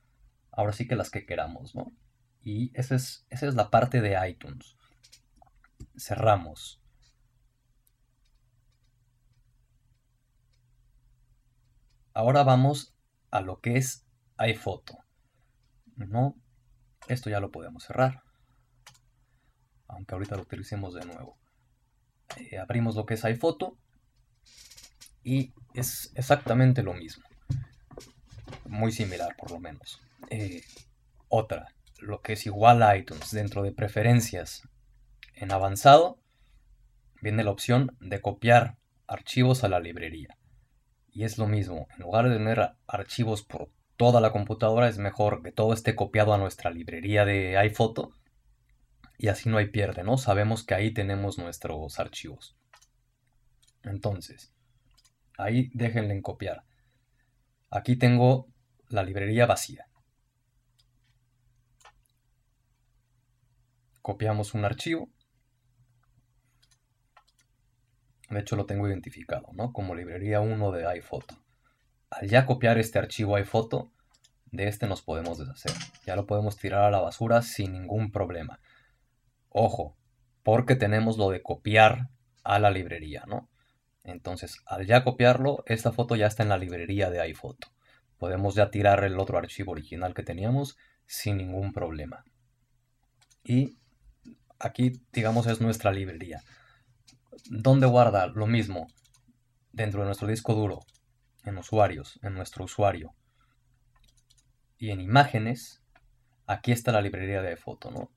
ahora 0.53 0.73
sí 0.73 0.87
que 0.87 0.97
las 0.97 1.11
que 1.11 1.27
queramos, 1.27 1.75
¿no? 1.75 1.93
Y 2.43 2.71
esa 2.79 2.95
es, 2.95 3.27
esa 3.31 3.47
es 3.47 3.55
la 3.55 3.71
parte 3.71 4.01
de 4.01 4.19
iTunes. 4.29 4.77
Cerramos. 5.97 6.81
Ahora 12.13 12.43
vamos 12.43 12.95
a 13.31 13.41
lo 13.41 13.61
que 13.61 13.77
es 13.77 14.07
iPhoto. 14.37 15.05
¿no? 15.97 16.37
Esto 17.09 17.31
ya 17.31 17.41
lo 17.41 17.51
podemos 17.51 17.85
cerrar. 17.85 18.23
Aunque 19.89 20.15
ahorita 20.15 20.37
lo 20.37 20.43
utilicemos 20.43 20.95
de 20.95 21.05
nuevo. 21.05 21.39
Eh, 22.37 22.59
abrimos 22.59 22.97
lo 22.97 23.07
que 23.07 23.15
es 23.15 23.25
iPhoto. 23.25 23.77
Y 25.25 25.53
es 25.73 26.13
exactamente 26.15 26.83
lo 26.83 26.95
mismo. 26.95 27.25
Muy 28.67 28.93
similar 28.93 29.35
por 29.37 29.51
lo 29.51 29.59
menos. 29.59 30.01
Eh, 30.31 30.63
otra, 31.29 31.69
lo 31.99 32.21
que 32.21 32.35
es 32.35 32.47
igual 32.47 32.83
a 32.83 32.97
iTunes 32.97 33.31
dentro 33.33 33.63
de 33.63 33.73
preferencias 33.73 34.69
en 35.35 35.53
avanzado, 35.53 36.19
viene 37.21 37.43
la 37.43 37.51
opción 37.51 37.97
de 38.01 38.21
copiar 38.21 38.77
archivos 39.07 39.65
a 39.65 39.69
la 39.69 39.81
librería. 39.81 40.37
Y 41.11 41.25
es 41.25 41.39
lo 41.39 41.47
mismo, 41.47 41.89
en 41.97 42.03
lugar 42.03 42.29
de 42.29 42.37
tener 42.37 42.73
archivos 42.87 43.43
por 43.43 43.71
toda 43.97 44.21
la 44.21 44.33
computadora, 44.33 44.89
es 44.89 44.99
mejor 44.99 45.43
que 45.43 45.53
todo 45.53 45.73
esté 45.73 45.95
copiado 45.95 46.35
a 46.35 46.39
nuestra 46.39 46.71
librería 46.71 47.25
de 47.25 47.57
iPhoto. 47.57 48.13
Y 49.17 49.29
así 49.29 49.49
no 49.49 49.59
hay 49.59 49.69
pierde, 49.69 50.03
¿no? 50.03 50.19
Sabemos 50.19 50.65
que 50.65 50.75
ahí 50.75 50.93
tenemos 50.93 51.39
nuestros 51.39 51.99
archivos. 52.01 52.57
Entonces, 53.85 54.54
ahí 55.39 55.71
déjenle 55.75 56.15
en 56.15 56.23
copiar. 56.23 56.65
Aquí 57.71 57.97
tengo 57.97 58.49
la 58.89 59.03
librería 59.03 59.47
vacía. 59.47 59.89
Copiamos 64.03 64.55
un 64.55 64.65
archivo 64.65 65.09
De 68.35 68.41
hecho 68.41 68.57
lo 68.57 68.67
tengo 68.67 68.89
identificado, 68.89 69.51
¿no? 69.53 69.73
Como 69.73 69.95
librería 69.95 70.41
1 70.41 70.73
de 70.73 70.87
iPhoto. 70.87 71.37
Al 72.11 72.29
ya 72.29 72.47
copiar 72.47 72.79
este 72.79 72.99
archivo 72.99 73.37
iPhoto, 73.37 73.93
de 74.51 74.67
este 74.67 74.89
nos 74.89 75.03
podemos 75.03 75.39
deshacer. 75.39 75.73
Ya 76.05 76.17
lo 76.17 76.27
podemos 76.27 76.57
tirar 76.57 76.83
a 76.83 76.91
la 76.91 77.01
basura 77.01 77.43
sin 77.43 77.73
ningún 77.73 78.11
problema. 78.11 78.61
Ojo, 79.51 79.97
porque 80.43 80.75
tenemos 80.75 81.17
lo 81.17 81.31
de 81.31 81.43
copiar 81.43 82.09
a 82.43 82.59
la 82.59 82.73
librería, 82.73 83.25
¿no? 83.27 83.49
Entonces, 84.05 84.59
al 84.67 84.87
ya 84.87 85.03
copiarlo, 85.03 85.65
esta 85.67 85.91
foto 85.91 86.15
ya 86.15 86.27
está 86.27 86.43
en 86.43 86.51
la 86.51 86.59
librería 86.59 87.11
de 87.11 87.21
iPhoto. 87.21 87.69
Podemos 88.19 88.55
ya 88.55 88.71
tirar 88.71 89.03
el 89.05 89.19
otro 89.19 89.39
archivo 89.39 89.73
original 89.73 90.15
que 90.15 90.23
teníamos 90.23 90.77
sin 91.07 91.39
ningún 91.39 91.73
problema. 91.73 92.25
Y 93.43 93.79
aquí, 94.59 95.03
digamos, 95.13 95.47
es 95.47 95.61
nuestra 95.61 95.91
librería. 95.91 96.43
¿Dónde 97.51 97.87
guarda? 97.87 98.27
Lo 98.27 98.47
mismo. 98.47 98.87
Dentro 99.73 100.01
de 100.01 100.07
nuestro 100.07 100.29
disco 100.29 100.55
duro. 100.55 100.81
En 101.45 101.59
usuarios. 101.59 102.21
En 102.23 102.35
nuestro 102.35 102.65
usuario. 102.65 103.15
y 104.79 104.91
en 104.91 105.01
imágenes, 105.01 105.83
aquí 106.47 106.73
está 106.73 106.93
la 106.93 107.01
librería 107.01 107.41
de 107.43 107.57
foto, 107.57 107.91
¿no? 107.91 108.13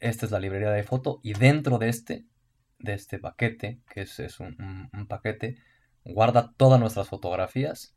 Esta 0.00 0.26
es 0.26 0.32
la 0.32 0.40
librería 0.40 0.70
de 0.70 0.82
foto 0.82 1.20
y 1.22 1.32
dentro 1.32 1.78
de 1.78 1.88
este, 1.88 2.26
de 2.78 2.94
este 2.94 3.18
paquete, 3.18 3.80
que 3.92 4.02
es, 4.02 4.40
un, 4.40 4.90
paquete, 5.08 5.56
guarda 6.04 6.52
todas 6.56 6.80
nuestras 6.80 7.08
fotografías 7.08 7.94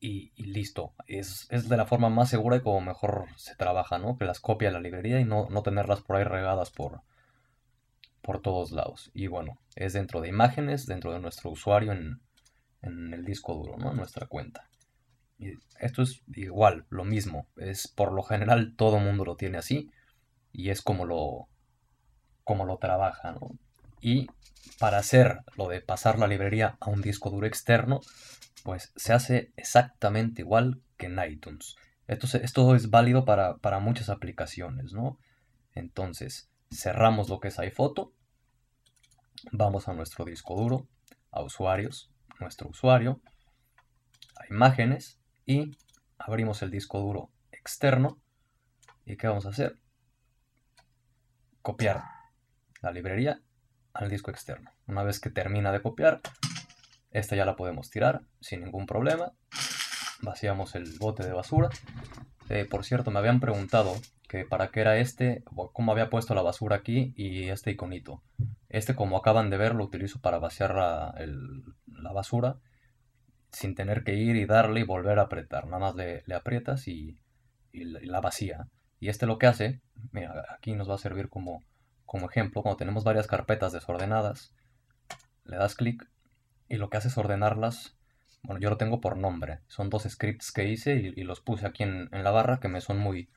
y, 0.00 0.32
listo. 0.36 0.94
Es, 1.06 1.48
de 1.48 1.76
la 1.76 1.86
forma 1.86 2.10
más 2.10 2.28
segura 2.28 2.56
y 2.56 2.60
como 2.60 2.80
mejor 2.80 3.26
se 3.36 3.56
trabaja, 3.56 3.98
¿no? 3.98 4.18
Que 4.18 4.24
las 4.24 4.40
copia 4.40 4.70
la 4.70 4.80
librería 4.80 5.20
y 5.20 5.24
no, 5.24 5.48
no 5.50 5.62
tenerlas 5.62 6.02
por 6.02 6.16
ahí 6.16 6.24
regadas 6.24 6.70
por, 6.70 7.02
por 8.20 8.42
todos 8.42 8.72
lados. 8.72 9.10
Y 9.14 9.28
bueno, 9.28 9.58
es 9.76 9.92
dentro 9.92 10.20
de 10.20 10.28
imágenes, 10.28 10.86
dentro 10.86 11.12
de 11.12 11.20
nuestro 11.20 11.50
usuario 11.50 11.92
en, 11.92 12.20
en 12.82 13.14
el 13.14 13.24
disco 13.24 13.54
duro, 13.54 13.76
¿no? 13.76 13.92
En 13.92 13.96
nuestra 13.96 14.26
cuenta. 14.26 14.68
Y 15.38 15.54
esto 15.80 16.02
es 16.02 16.22
igual, 16.34 16.86
lo 16.90 17.04
mismo. 17.04 17.46
Es 17.56 17.88
por 17.88 18.12
lo 18.12 18.22
general 18.22 18.74
todo 18.76 18.98
mundo 18.98 19.24
lo 19.24 19.36
tiene 19.36 19.58
así 19.58 19.90
y 20.52 20.70
es 20.70 20.82
como 20.82 21.04
lo, 21.04 21.48
como 22.44 22.64
lo 22.64 22.78
trabaja, 22.78 23.32
¿no? 23.32 23.50
Y 24.00 24.28
para 24.78 24.98
hacer 24.98 25.40
lo 25.56 25.68
de 25.68 25.80
pasar 25.80 26.18
la 26.18 26.26
librería 26.26 26.76
a 26.80 26.90
un 26.90 27.00
disco 27.00 27.30
duro 27.30 27.46
externo, 27.46 28.00
pues 28.62 28.92
se 28.96 29.12
hace 29.12 29.52
exactamente 29.56 30.42
igual 30.42 30.82
que 30.96 31.06
en 31.06 31.18
iTunes. 31.18 31.76
Esto, 32.06 32.38
esto 32.38 32.74
es 32.74 32.90
válido 32.90 33.24
para, 33.24 33.56
para 33.56 33.78
muchas 33.78 34.10
aplicaciones, 34.10 34.92
¿no? 34.92 35.18
Entonces, 35.74 36.50
cerramos 36.70 37.28
lo 37.28 37.40
que 37.40 37.48
es 37.48 37.58
iPhoto, 37.58 38.12
vamos 39.52 39.88
a 39.88 39.94
nuestro 39.94 40.24
disco 40.24 40.54
duro, 40.54 40.86
a 41.30 41.42
usuarios, 41.42 42.10
nuestro 42.40 42.68
usuario, 42.68 43.20
a 44.36 44.46
imágenes 44.52 45.18
y 45.46 45.76
abrimos 46.18 46.62
el 46.62 46.70
disco 46.70 47.00
duro 47.00 47.30
externo. 47.52 48.18
¿Y 49.06 49.16
qué 49.16 49.26
vamos 49.26 49.46
a 49.46 49.50
hacer? 49.50 49.78
Copiar 51.62 52.13
la 52.84 52.92
librería 52.92 53.40
al 53.92 54.10
disco 54.10 54.30
externo. 54.30 54.70
Una 54.86 55.02
vez 55.02 55.20
que 55.20 55.30
termina 55.30 55.72
de 55.72 55.80
copiar, 55.80 56.20
esta 57.10 57.34
ya 57.34 57.44
la 57.44 57.56
podemos 57.56 57.90
tirar 57.90 58.22
sin 58.40 58.62
ningún 58.62 58.86
problema. 58.86 59.32
Vaciamos 60.20 60.74
el 60.74 60.98
bote 60.98 61.24
de 61.24 61.32
basura. 61.32 61.70
Eh, 62.48 62.66
por 62.68 62.84
cierto, 62.84 63.10
me 63.10 63.18
habían 63.18 63.40
preguntado 63.40 63.94
que 64.28 64.44
para 64.44 64.68
qué 64.68 64.80
era 64.80 64.98
este, 64.98 65.42
cómo 65.72 65.92
había 65.92 66.10
puesto 66.10 66.34
la 66.34 66.42
basura 66.42 66.76
aquí 66.76 67.14
y 67.16 67.48
este 67.48 67.70
iconito. 67.70 68.22
Este, 68.68 68.94
como 68.94 69.16
acaban 69.16 69.50
de 69.50 69.56
ver, 69.56 69.74
lo 69.74 69.84
utilizo 69.84 70.20
para 70.20 70.38
vaciar 70.38 70.74
la, 70.74 71.14
la 71.86 72.12
basura 72.12 72.58
sin 73.54 73.74
tener 73.74 74.02
que 74.02 74.14
ir 74.14 74.36
y 74.36 74.46
darle 74.46 74.80
y 74.80 74.84
volver 74.84 75.18
a 75.18 75.22
apretar. 75.22 75.66
Nada 75.66 75.78
más 75.78 75.94
le, 75.94 76.22
aprietas 76.34 76.88
y, 76.88 77.20
la 77.72 78.20
vacía. 78.20 78.68
Y 79.00 79.08
este 79.08 79.26
lo 79.26 79.38
que 79.38 79.46
hace, 79.46 79.80
mira, 80.12 80.44
aquí 80.50 80.74
nos 80.74 80.90
va 80.90 80.94
a 80.94 80.98
servir 80.98 81.28
como, 81.28 81.62
como 82.06 82.28
ejemplo, 82.28 82.62
cuando 82.62 82.76
tenemos 82.76 83.04
varias 83.04 83.26
carpetas 83.26 83.72
desordenadas, 83.72 84.54
le 85.44 85.56
das 85.56 85.74
clic 85.74 86.08
y 86.68 86.76
lo 86.76 86.90
que 86.90 86.96
hace 86.96 87.08
es 87.08 87.18
ordenarlas. 87.18 87.96
Bueno, 88.42 88.60
yo 88.60 88.70
lo 88.70 88.76
tengo 88.76 89.00
por 89.00 89.16
nombre. 89.16 89.60
Son 89.68 89.90
dos 89.90 90.04
scripts 90.04 90.52
que 90.52 90.68
hice 90.68 90.94
y, 90.94 91.22
los 91.22 91.40
puse 91.40 91.66
aquí 91.66 91.82
en, 91.82 92.10
la 92.12 92.30
barra 92.30 92.60
que 92.60 92.68
me 92.68 92.80
son 92.80 92.98
muy, 92.98 93.30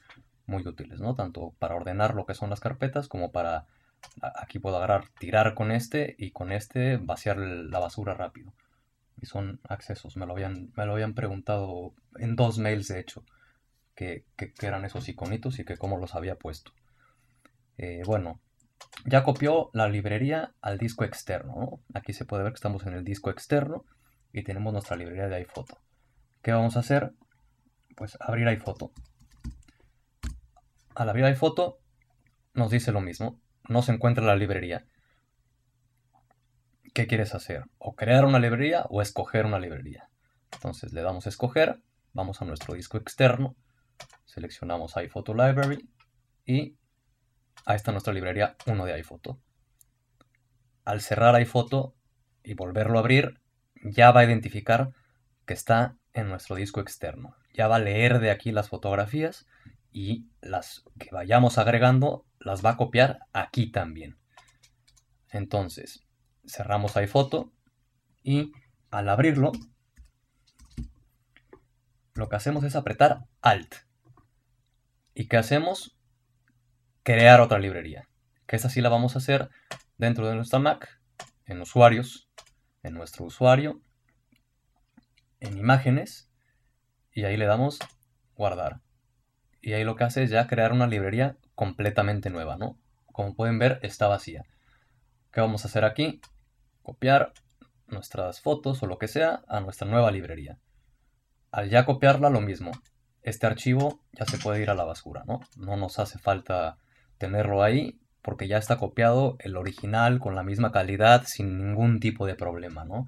muy 0.45 0.67
útiles, 0.67 0.99
¿no? 0.99 1.15
Tanto 1.15 1.53
para 1.59 1.75
ordenar 1.75 2.13
lo 2.13 2.25
que 2.25 2.33
son 2.33 2.49
las 2.49 2.59
carpetas 2.59 3.07
como 3.07 3.31
para... 3.31 3.65
Aquí 4.21 4.59
puedo 4.59 4.77
agarrar, 4.77 5.09
tirar 5.19 5.55
con 5.55 5.71
este 5.71 6.15
y 6.19 6.31
con 6.31 6.51
este 6.51 6.97
vaciar 6.97 7.37
la 7.37 7.79
basura 7.79 8.13
rápido 8.13 8.53
y 9.19 9.25
son 9.25 9.59
accesos. 9.67 10.17
Me 10.17 10.25
lo 10.25 10.33
habían, 10.33 10.71
me 10.75 10.85
lo 10.85 10.93
habían 10.93 11.13
preguntado 11.13 11.93
en 12.17 12.35
dos 12.35 12.59
mails, 12.59 12.87
de 12.87 12.99
hecho, 12.99 13.25
que, 13.95 14.25
eran 14.61 14.85
esos 14.85 15.09
iconitos 15.09 15.59
y 15.59 15.65
que 15.65 15.77
cómo 15.77 15.97
los 15.97 16.15
había 16.15 16.35
puesto. 16.35 16.71
Eh, 17.77 18.01
bueno, 18.05 18.39
ya 19.05 19.23
copió 19.23 19.69
la 19.73 19.87
librería 19.87 20.53
al 20.61 20.77
disco 20.77 21.03
externo. 21.03 21.79
Aquí 21.93 22.13
se 22.13 22.25
puede 22.25 22.43
ver 22.43 22.53
que 22.53 22.57
estamos 22.57 22.85
en 22.85 22.93
el 22.93 23.03
disco 23.03 23.29
externo 23.29 23.85
y 24.33 24.43
tenemos 24.43 24.73
nuestra 24.73 24.97
librería 24.97 25.27
de 25.27 25.35
iPhoto. 25.37 25.79
¿Qué 26.41 26.51
vamos 26.51 26.75
a 26.77 26.81
hacer? 26.81 27.13
Pues 27.95 28.17
abrir 28.19 28.47
iPhoto. 28.47 28.91
Al 30.95 31.09
abrir 31.09 31.25
iPhoto 31.25 31.79
nos 32.53 32.71
dice 32.71 32.91
lo 32.91 33.01
mismo. 33.01 33.39
No 33.69 33.81
se 33.81 33.91
encuentra 33.91 34.25
la 34.25 34.35
librería. 34.35 34.85
¿qué 36.97 37.05
quieres 37.05 37.35
hacer? 37.35 37.65
O 37.77 37.95
crear 37.95 38.25
una 38.25 38.39
librería 38.39 38.87
o 38.89 39.03
escoger 39.03 39.45
una 39.45 39.59
librería. 39.59 40.09
Entonces 40.51 40.93
le 40.93 41.03
damos 41.03 41.27
a 41.27 41.29
escoger, 41.29 41.79
vamos 42.13 42.41
a 42.41 42.45
nuestro 42.45 42.73
disco 42.73 42.97
externo, 42.97 43.55
seleccionamos 44.25 44.97
iPhoto 44.97 45.35
Library 45.35 45.87
y 46.43 46.75
ahí 47.67 47.75
está 47.75 47.91
nuestra 47.91 48.13
librería 48.13 48.55
1 48.65 48.85
de 48.85 48.93
iPhoto. 48.93 49.41
Al 50.85 51.01
cerrar 51.01 51.35
iPhoto 51.35 51.95
y 52.41 52.53
volverlo 52.53 52.97
a 52.97 53.01
abrir, 53.01 53.41
ya 53.83 54.11
va 54.11 54.21
a 54.21 54.23
identificar 54.23 54.91
que 55.45 55.53
está 55.53 55.97
en 56.13 56.29
nuestro 56.29 56.55
disco 56.55 56.79
externo. 56.79 57.35
Ya 57.53 57.67
va 57.67 57.75
a 57.75 57.79
leer 57.79 58.19
de 58.19 58.31
aquí 58.31 58.53
las 58.53 58.69
fotografías 58.69 59.47
y 59.91 60.29
las 60.39 60.85
que 60.97 61.09
vayamos 61.11 61.57
agregando 61.57 62.25
las 62.39 62.63
va 62.63 62.71
a 62.71 62.77
copiar 62.77 63.19
aquí 63.33 63.69
también. 63.69 64.17
Entonces, 65.29 66.07
cerramos 66.45 66.95
iPhoto 66.95 67.51
y 68.23 68.53
al 68.91 69.09
abrirlo 69.09 69.51
lo 72.13 72.29
que 72.29 72.35
hacemos 72.37 72.63
es 72.63 72.77
apretar 72.77 73.25
Alt. 73.41 73.75
¿Y 75.13 75.27
qué 75.27 75.35
hacemos? 75.35 75.96
Crear 77.07 77.39
otra 77.39 77.57
librería. 77.57 78.09
Que 78.47 78.57
esa 78.57 78.67
sí 78.67 78.81
la 78.81 78.89
vamos 78.89 79.15
a 79.15 79.19
hacer 79.19 79.49
dentro 79.97 80.27
de 80.27 80.35
nuestra 80.35 80.59
Mac, 80.59 80.99
en 81.45 81.61
usuarios, 81.61 82.27
en 82.83 82.95
nuestro 82.95 83.23
usuario, 83.23 83.79
en 85.39 85.57
imágenes, 85.57 86.29
y 87.13 87.23
ahí 87.23 87.37
le 87.37 87.45
damos 87.45 87.79
guardar. 88.35 88.81
Y 89.61 89.71
ahí 89.71 89.85
lo 89.85 89.95
que 89.95 90.03
hace 90.03 90.23
es 90.23 90.31
ya 90.31 90.47
crear 90.47 90.73
una 90.73 90.85
librería 90.85 91.37
completamente 91.55 92.29
nueva, 92.29 92.57
¿no? 92.57 92.77
Como 93.13 93.35
pueden 93.35 93.57
ver, 93.57 93.79
está 93.83 94.09
vacía. 94.09 94.43
¿Qué 95.31 95.39
vamos 95.39 95.63
a 95.63 95.69
hacer 95.69 95.85
aquí? 95.85 96.19
copiar 96.81 97.31
nuestras 97.87 98.41
fotos 98.41 98.83
o 98.83 98.85
lo 98.85 98.97
que 98.97 99.07
sea 99.07 99.45
a 99.47 99.61
nuestra 99.61 99.87
nueva 99.87 100.11
librería. 100.11 100.59
Al 101.51 101.69
ya 101.69 101.85
copiarla, 101.85 102.29
lo 102.29 102.41
mismo. 102.41 102.71
Este 103.21 103.47
archivo 103.47 104.01
ya 104.11 104.25
se 104.25 104.37
puede 104.37 104.61
ir 104.61 104.69
a 104.69 104.75
la 104.75 104.83
basura, 104.83 105.23
¿no? 105.25 105.39
No 105.55 105.77
nos 105.77 105.99
hace 105.99 106.19
falta 106.19 106.79
tenerlo 107.17 107.63
ahí 107.63 107.99
porque 108.21 108.47
ya 108.47 108.57
está 108.57 108.77
copiado 108.77 109.37
el 109.39 109.55
original 109.55 110.19
con 110.19 110.35
la 110.35 110.43
misma 110.43 110.71
calidad 110.71 111.23
sin 111.25 111.57
ningún 111.57 111.99
tipo 112.01 112.25
de 112.25 112.35
problema, 112.35 112.83
¿no? 112.83 113.07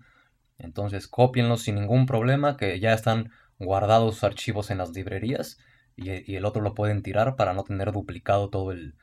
Entonces 0.57 1.07
copienlos 1.07 1.63
sin 1.63 1.75
ningún 1.75 2.05
problema 2.05 2.55
que 2.55 2.79
ya 2.79 2.93
están 2.93 3.31
guardados 3.57 4.15
sus 4.15 4.23
archivos 4.23 4.71
en 4.71 4.77
las 4.77 4.91
librerías 4.91 5.57
y, 5.97 6.35
el 6.35 6.45
otro 6.45 6.61
lo 6.61 6.73
pueden 6.73 7.03
tirar 7.03 7.35
para 7.35 7.53
no 7.53 7.63
tener 7.63 7.91
duplicado 7.91 8.49
todo 8.49 8.71
el, 8.71 8.95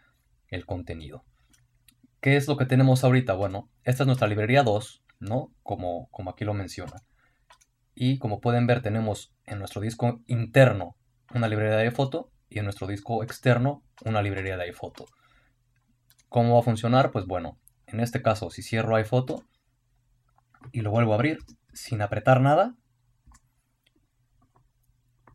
contenido. 0.65 1.27
¿Qué 2.23 2.37
es 2.37 2.49
lo 2.49 2.57
que 2.57 2.65
tenemos 2.65 3.05
ahorita? 3.05 3.35
Bueno, 3.35 3.69
esta 3.85 4.05
es 4.05 4.07
nuestra 4.07 4.27
librería 4.27 4.63
2, 4.63 5.03
¿no? 5.21 5.53
Como, 5.63 6.09
como 6.11 6.31
aquí 6.31 6.47
lo 6.47 6.55
menciona. 6.55 7.03
Y 7.95 8.19
como 8.19 8.41
pueden 8.41 8.67
ver, 8.67 8.81
tenemos 8.81 9.35
en 9.45 9.59
nuestro 9.59 9.83
disco 9.83 10.23
interno 10.27 10.97
una 11.35 11.47
librería 11.47 11.77
de 11.77 11.85
iPhoto 11.85 12.31
y 12.49 12.59
en 12.59 12.65
nuestro 12.65 12.87
disco 12.87 13.23
externo 13.23 13.83
una 14.05 14.23
librería 14.23 14.57
de 14.57 14.65
iPhoto. 14.65 15.07
¿Cómo 16.29 16.55
va 16.55 16.61
a 16.61 16.65
funcionar? 16.65 17.11
Pues 17.11 17.27
bueno, 17.27 17.59
en 17.87 18.01
este 18.01 18.23
caso, 18.23 18.51
si 18.51 18.63
cierro 18.63 18.97
iPhoto 18.97 19.45
y 20.73 20.81
lo 20.81 20.91
vuelvo 20.91 21.13
a 21.13 21.17
abrir 21.17 21.39
sin 21.73 22.03
apretar 22.03 22.41
nada, 22.41 22.75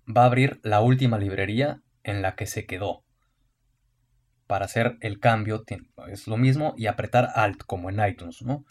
va 0.05 0.23
a 0.23 0.25
abrir 0.25 0.59
la 0.63 0.81
última 0.81 1.17
librería 1.17 1.81
en 2.03 2.21
la 2.21 2.35
que 2.35 2.45
se 2.45 2.65
quedó 2.65 3.03
para 4.51 4.65
hacer 4.65 4.97
el 4.99 5.21
cambio 5.21 5.63
es 6.09 6.27
lo 6.27 6.35
mismo 6.35 6.73
y 6.75 6.87
apretar 6.87 7.29
Alt 7.35 7.63
como 7.63 7.89
en 7.89 8.05
iTunes, 8.05 8.41
¿no? 8.41 8.65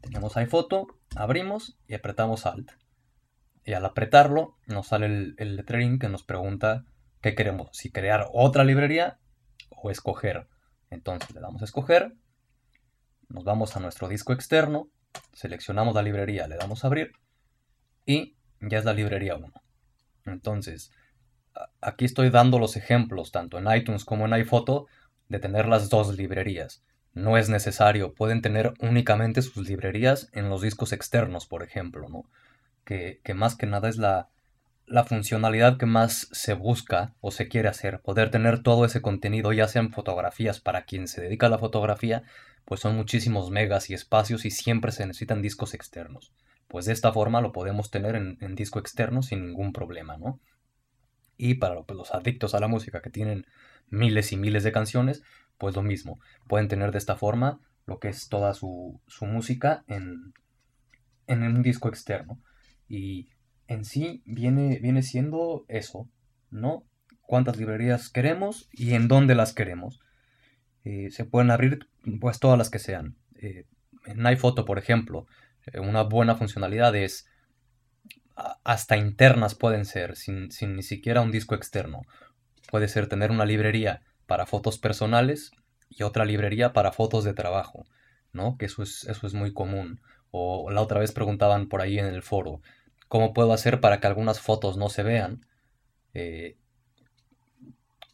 Tenemos 0.00 0.36
iPhoto, 0.36 0.86
abrimos 1.16 1.80
y 1.88 1.94
apretamos 1.94 2.46
Alt. 2.46 2.70
Y 3.64 3.72
al 3.72 3.84
apretarlo 3.84 4.54
nos 4.68 4.86
sale 4.86 5.06
el, 5.06 5.34
el 5.38 5.56
letrerín 5.56 5.98
que 5.98 6.08
nos 6.08 6.22
pregunta 6.22 6.84
qué 7.20 7.34
queremos, 7.34 7.68
si 7.72 7.90
crear 7.90 8.28
otra 8.32 8.64
librería 8.64 9.18
o 9.70 9.90
escoger. 9.90 10.48
Entonces 10.90 11.30
le 11.34 11.40
damos 11.40 11.62
a 11.62 11.64
escoger, 11.64 12.14
nos 13.28 13.44
vamos 13.44 13.76
a 13.76 13.80
nuestro 13.80 14.08
disco 14.08 14.32
externo, 14.32 14.88
seleccionamos 15.32 15.94
la 15.94 16.02
librería, 16.02 16.48
le 16.48 16.56
damos 16.56 16.84
a 16.84 16.88
abrir 16.88 17.12
y 18.06 18.36
ya 18.60 18.78
es 18.78 18.84
la 18.84 18.92
librería 18.92 19.36
1. 19.36 19.52
Entonces, 20.26 20.90
aquí 21.80 22.04
estoy 22.04 22.30
dando 22.30 22.58
los 22.58 22.76
ejemplos 22.76 23.32
tanto 23.32 23.58
en 23.58 23.72
iTunes 23.72 24.04
como 24.04 24.26
en 24.26 24.32
iPhoto 24.32 24.86
de 25.28 25.38
tener 25.38 25.66
las 25.66 25.88
dos 25.88 26.16
librerías. 26.16 26.82
No 27.12 27.36
es 27.36 27.48
necesario, 27.48 28.14
pueden 28.14 28.42
tener 28.42 28.74
únicamente 28.80 29.42
sus 29.42 29.68
librerías 29.68 30.28
en 30.32 30.48
los 30.48 30.62
discos 30.62 30.92
externos, 30.92 31.46
por 31.46 31.62
ejemplo, 31.62 32.08
¿no? 32.08 32.24
Que, 32.84 33.20
más 33.34 33.56
que 33.56 33.66
nada 33.66 33.88
es 33.88 33.96
la, 33.96 34.28
la 34.90 35.04
funcionalidad 35.04 35.78
que 35.78 35.86
más 35.86 36.28
se 36.32 36.52
busca 36.52 37.14
o 37.20 37.30
se 37.30 37.46
quiere 37.46 37.68
hacer, 37.68 38.00
poder 38.00 38.32
tener 38.32 38.60
todo 38.64 38.84
ese 38.84 39.00
contenido, 39.00 39.52
ya 39.52 39.68
sean 39.68 39.92
fotografías 39.92 40.58
para 40.58 40.82
quien 40.82 41.06
se 41.06 41.20
dedica 41.20 41.46
a 41.46 41.50
la 41.50 41.58
fotografía, 41.58 42.24
pues 42.64 42.80
son 42.80 42.96
muchísimos 42.96 43.52
megas 43.52 43.88
y 43.88 43.94
espacios 43.94 44.44
y 44.44 44.50
siempre 44.50 44.90
se 44.90 45.06
necesitan 45.06 45.42
discos 45.42 45.74
externos. 45.74 46.34
Pues 46.66 46.86
de 46.86 46.92
esta 46.92 47.12
forma 47.12 47.40
lo 47.40 47.52
podemos 47.52 47.92
tener 47.92 48.16
en, 48.16 48.54
disco 48.56 48.80
externo 48.80 49.22
sin 49.22 49.46
ningún 49.46 49.72
problema, 49.72 50.16
¿no? 50.16 50.40
Y 51.36 51.54
para 51.54 51.76
los 51.88 52.12
adictos 52.12 52.54
a 52.54 52.60
la 52.60 52.66
música 52.66 53.00
que 53.00 53.10
tienen 53.10 53.46
miles 53.90 54.32
y 54.32 54.36
miles 54.36 54.64
de 54.64 54.72
canciones, 54.72 55.22
pues 55.56 55.76
lo 55.76 55.82
mismo. 55.82 56.18
Pueden 56.48 56.66
tener 56.66 56.90
de 56.90 56.98
esta 56.98 57.14
forma 57.14 57.60
lo 57.86 58.00
que 58.00 58.08
es 58.08 58.28
toda 58.28 58.54
su, 58.54 59.00
música 59.20 59.84
en, 59.86 60.34
en 61.28 61.44
un 61.44 61.62
disco 61.62 61.88
externo. 61.88 62.40
Y 62.88 63.28
en 63.70 63.84
sí 63.84 64.20
viene, 64.26 64.80
viene 64.82 65.04
siendo 65.04 65.64
eso, 65.68 66.08
¿no? 66.50 66.84
Cuántas 67.22 67.56
librerías 67.56 68.10
queremos 68.10 68.68
y 68.72 68.94
en 68.94 69.06
dónde 69.06 69.36
las 69.36 69.52
queremos. 69.52 70.00
Eh, 70.84 71.10
se 71.12 71.24
pueden 71.24 71.52
abrir 71.52 71.88
pues 72.20 72.40
todas 72.40 72.58
las 72.58 72.68
que 72.68 72.80
sean. 72.80 73.16
Eh, 73.36 73.66
en 74.06 74.26
iPhoto, 74.26 74.64
por 74.64 74.78
ejemplo, 74.78 75.28
eh, 75.66 75.78
una 75.78 76.02
buena 76.02 76.34
funcionalidad 76.34 76.96
es 76.96 77.28
hasta 78.64 78.96
internas 78.96 79.54
pueden 79.54 79.84
ser, 79.84 80.16
sin, 80.16 80.50
sin, 80.50 80.74
ni 80.74 80.82
siquiera 80.82 81.20
un 81.20 81.30
disco 81.30 81.54
externo. 81.54 82.02
Puede 82.72 82.88
ser 82.88 83.06
tener 83.06 83.30
una 83.30 83.44
librería 83.44 84.02
para 84.26 84.46
fotos 84.46 84.78
personales 84.78 85.52
y 85.88 86.02
otra 86.02 86.24
librería 86.24 86.72
para 86.72 86.90
fotos 86.90 87.22
de 87.22 87.34
trabajo, 87.34 87.86
¿no? 88.32 88.56
Que 88.58 88.66
eso 88.66 88.82
es, 88.82 89.04
eso 89.04 89.28
es 89.28 89.34
muy 89.34 89.52
común. 89.52 90.00
O 90.32 90.70
la 90.72 90.80
otra 90.80 90.98
vez 90.98 91.12
preguntaban 91.12 91.68
por 91.68 91.80
ahí 91.82 92.00
en 92.00 92.06
el 92.06 92.22
foro, 92.22 92.62
¿Cómo 93.10 93.32
puedo 93.32 93.52
hacer 93.52 93.80
para 93.80 93.98
que 93.98 94.06
algunas 94.06 94.38
fotos 94.38 94.76
no 94.76 94.88
se 94.88 95.02
vean? 95.02 95.44
Eh, 96.14 96.56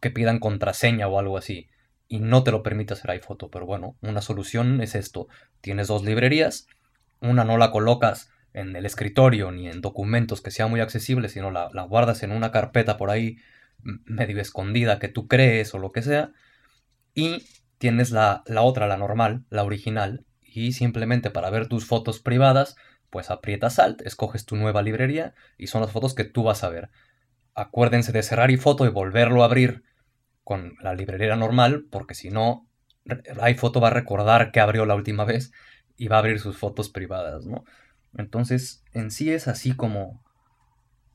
que 0.01 0.11
pidan 0.11 0.39
contraseña 0.39 1.07
o 1.07 1.19
algo 1.19 1.37
así. 1.37 1.69
Y 2.09 2.21
no 2.21 2.43
te 2.43 2.51
lo 2.51 2.63
permite 2.63 2.95
hacer 2.95 3.11
iPhoto. 3.11 3.51
Pero 3.51 3.67
bueno, 3.67 3.99
una 4.01 4.23
solución 4.23 4.81
es 4.81 4.95
esto. 4.95 5.29
Tienes 5.61 5.89
dos 5.89 6.03
librerías. 6.03 6.67
Una 7.21 7.45
no 7.45 7.59
la 7.59 7.73
colocas 7.73 8.31
en 8.55 8.75
el 8.75 8.87
escritorio 8.87 9.53
ni 9.53 9.69
en 9.69 9.83
documentos 9.83 10.41
que 10.41 10.51
sea 10.51 10.67
muy 10.67 10.81
accesibles, 10.81 11.33
sino 11.33 11.51
la, 11.51 11.69
guardas 11.83 12.23
en 12.23 12.33
una 12.33 12.51
carpeta 12.51 12.97
por 12.97 13.11
ahí 13.11 13.37
medio 13.83 14.41
escondida 14.41 14.99
que 14.99 15.09
tú 15.09 15.29
crees 15.29 15.75
o 15.75 15.79
lo 15.79 15.93
que 15.93 16.01
sea. 16.01 16.33
Y 17.13 17.45
tienes 17.77 18.13
la, 18.13 18.45
la 18.47 18.63
otra, 18.63 18.87
la 18.87 18.97
normal, 18.97 19.45
la 19.51 19.63
original. 19.63 20.25
Y 20.43 20.73
simplemente 20.73 21.31
para 21.31 21.51
ver 21.51 21.69
tus 21.69 21.85
fotos 21.85 22.19
privadas 22.19 22.77
pues 23.17 23.31
aprietas 23.31 23.79
Alt, 23.79 24.03
escoges 24.03 24.45
tu 24.45 24.57
nueva 24.57 24.83
librería 24.83 25.33
y 25.57 25.69
son 25.69 25.81
las 25.81 25.91
fotos 25.91 26.15
que 26.15 26.25
tú 26.25 26.43
vas 26.43 26.63
a 26.65 26.69
ver. 26.69 26.91
Acuérdense 27.55 28.13
de 28.13 28.23
cerrar 28.23 28.51
iPhoto 28.51 28.85
y 28.85 28.91
volverlo 28.91 29.41
a 29.41 29.47
abrir 29.47 29.85
con 30.45 30.75
la 30.83 30.93
librería 30.93 31.35
normal, 31.35 31.87
porque 31.91 32.13
si 32.13 32.29
no, 32.29 32.69
iPhoto 33.41 33.81
va 33.81 33.89
a 33.89 33.95
recordar 33.95 34.53
que 34.53 34.61
abrió 34.61 34.85
la 34.85 34.95
última 34.95 35.25
vez 35.25 35.51
y 35.97 36.09
va 36.09 36.17
a 36.17 36.19
abrir 36.19 36.41
sus 36.41 36.59
fotos 36.59 36.91
privadas, 36.91 37.47
¿no? 37.47 37.65
Entonces, 38.19 38.85
en 38.93 39.11
sí 39.11 39.33
es 39.33 39.49
así 39.49 39.75
como, 39.75 40.23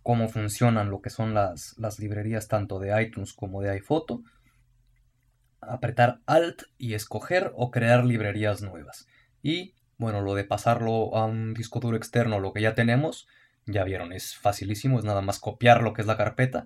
como 0.02 0.28
funcionan 0.28 0.90
lo 0.90 1.02
que 1.02 1.12
son 1.12 1.36
las, 1.36 1.76
las 1.78 2.00
librerías 2.00 2.48
tanto 2.48 2.80
de 2.80 3.00
iTunes 3.00 3.32
como 3.32 3.62
de 3.62 3.70
iPhoto. 3.70 4.24
Apretar 5.60 6.22
Alt 6.26 6.64
y 6.80 6.96
escoger 6.96 7.52
o 7.54 7.70
crear 7.70 8.06
librerías 8.06 8.64
nuevas. 8.64 9.06
Y 9.44 9.76
bueno, 10.02 10.22
lo 10.22 10.34
de 10.34 10.44
pasarlo 10.44 11.16
a 11.16 11.26
un 11.26 11.54
disco 11.54 11.80
duro 11.80 11.96
externo, 11.96 12.40
lo 12.40 12.54
que 12.54 12.62
ya 12.62 12.74
tenemos, 12.74 13.28
ya 13.68 13.84
vieron, 13.84 14.14
es 14.14 14.36
facilísimo, 14.36 14.98
es 14.98 15.06
nada 15.06 15.22
más 15.22 15.38
copiar 15.38 15.84
lo 15.84 15.94
que 15.94 16.02
es 16.02 16.08
la 16.08 16.18
carpeta 16.18 16.66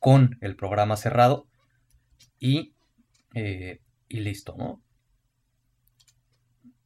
con 0.00 0.38
el 0.40 0.56
programa 0.56 0.96
cerrado 0.96 1.46
y, 2.38 2.72
eh, 3.34 3.82
y 4.08 4.20
listo, 4.20 4.54
¿no? 4.56 4.82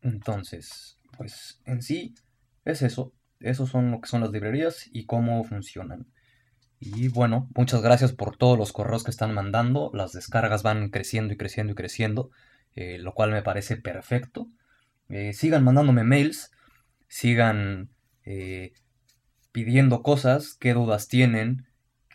Entonces, 0.03 0.99
pues 1.17 1.61
en 1.65 1.81
sí 1.81 2.17
es 2.65 2.83
eso. 2.83 3.13
Eso 3.39 3.65
son 3.65 3.93
lo 3.93 4.01
que 4.01 4.09
son 4.09 4.21
las 4.23 4.33
librerías 4.33 4.91
y 4.93 5.07
cómo 5.07 5.45
funcionan. 5.45 6.09
Y 6.81 7.07
bueno, 7.07 7.49
muchas 7.55 7.83
gracias 7.83 8.13
por 8.13 8.37
todos 8.37 8.59
los 8.59 8.73
correos 8.73 9.05
que 9.05 9.13
están 9.13 9.33
mandando. 9.33 9.93
Las 9.95 10.11
descargas 10.11 10.65
van 10.65 10.89
creciendo 10.91 11.35
y 11.35 11.37
creciendo 11.37 11.73
y 11.73 11.77
creciendo, 11.77 12.33
eh, 12.75 12.99
lo 12.99 13.15
cual 13.15 13.31
me 13.31 13.43
parece 13.43 13.77
perfecto. 13.77 14.49
Eh, 15.09 15.33
sigan 15.33 15.65
mandándome 15.65 16.05
mails, 16.05 16.51
sigan 17.09 17.91
eh, 18.25 18.73
pidiendo 19.53 20.03
cosas, 20.03 20.57
qué 20.59 20.73
dudas 20.73 21.09
tienen, 21.09 21.67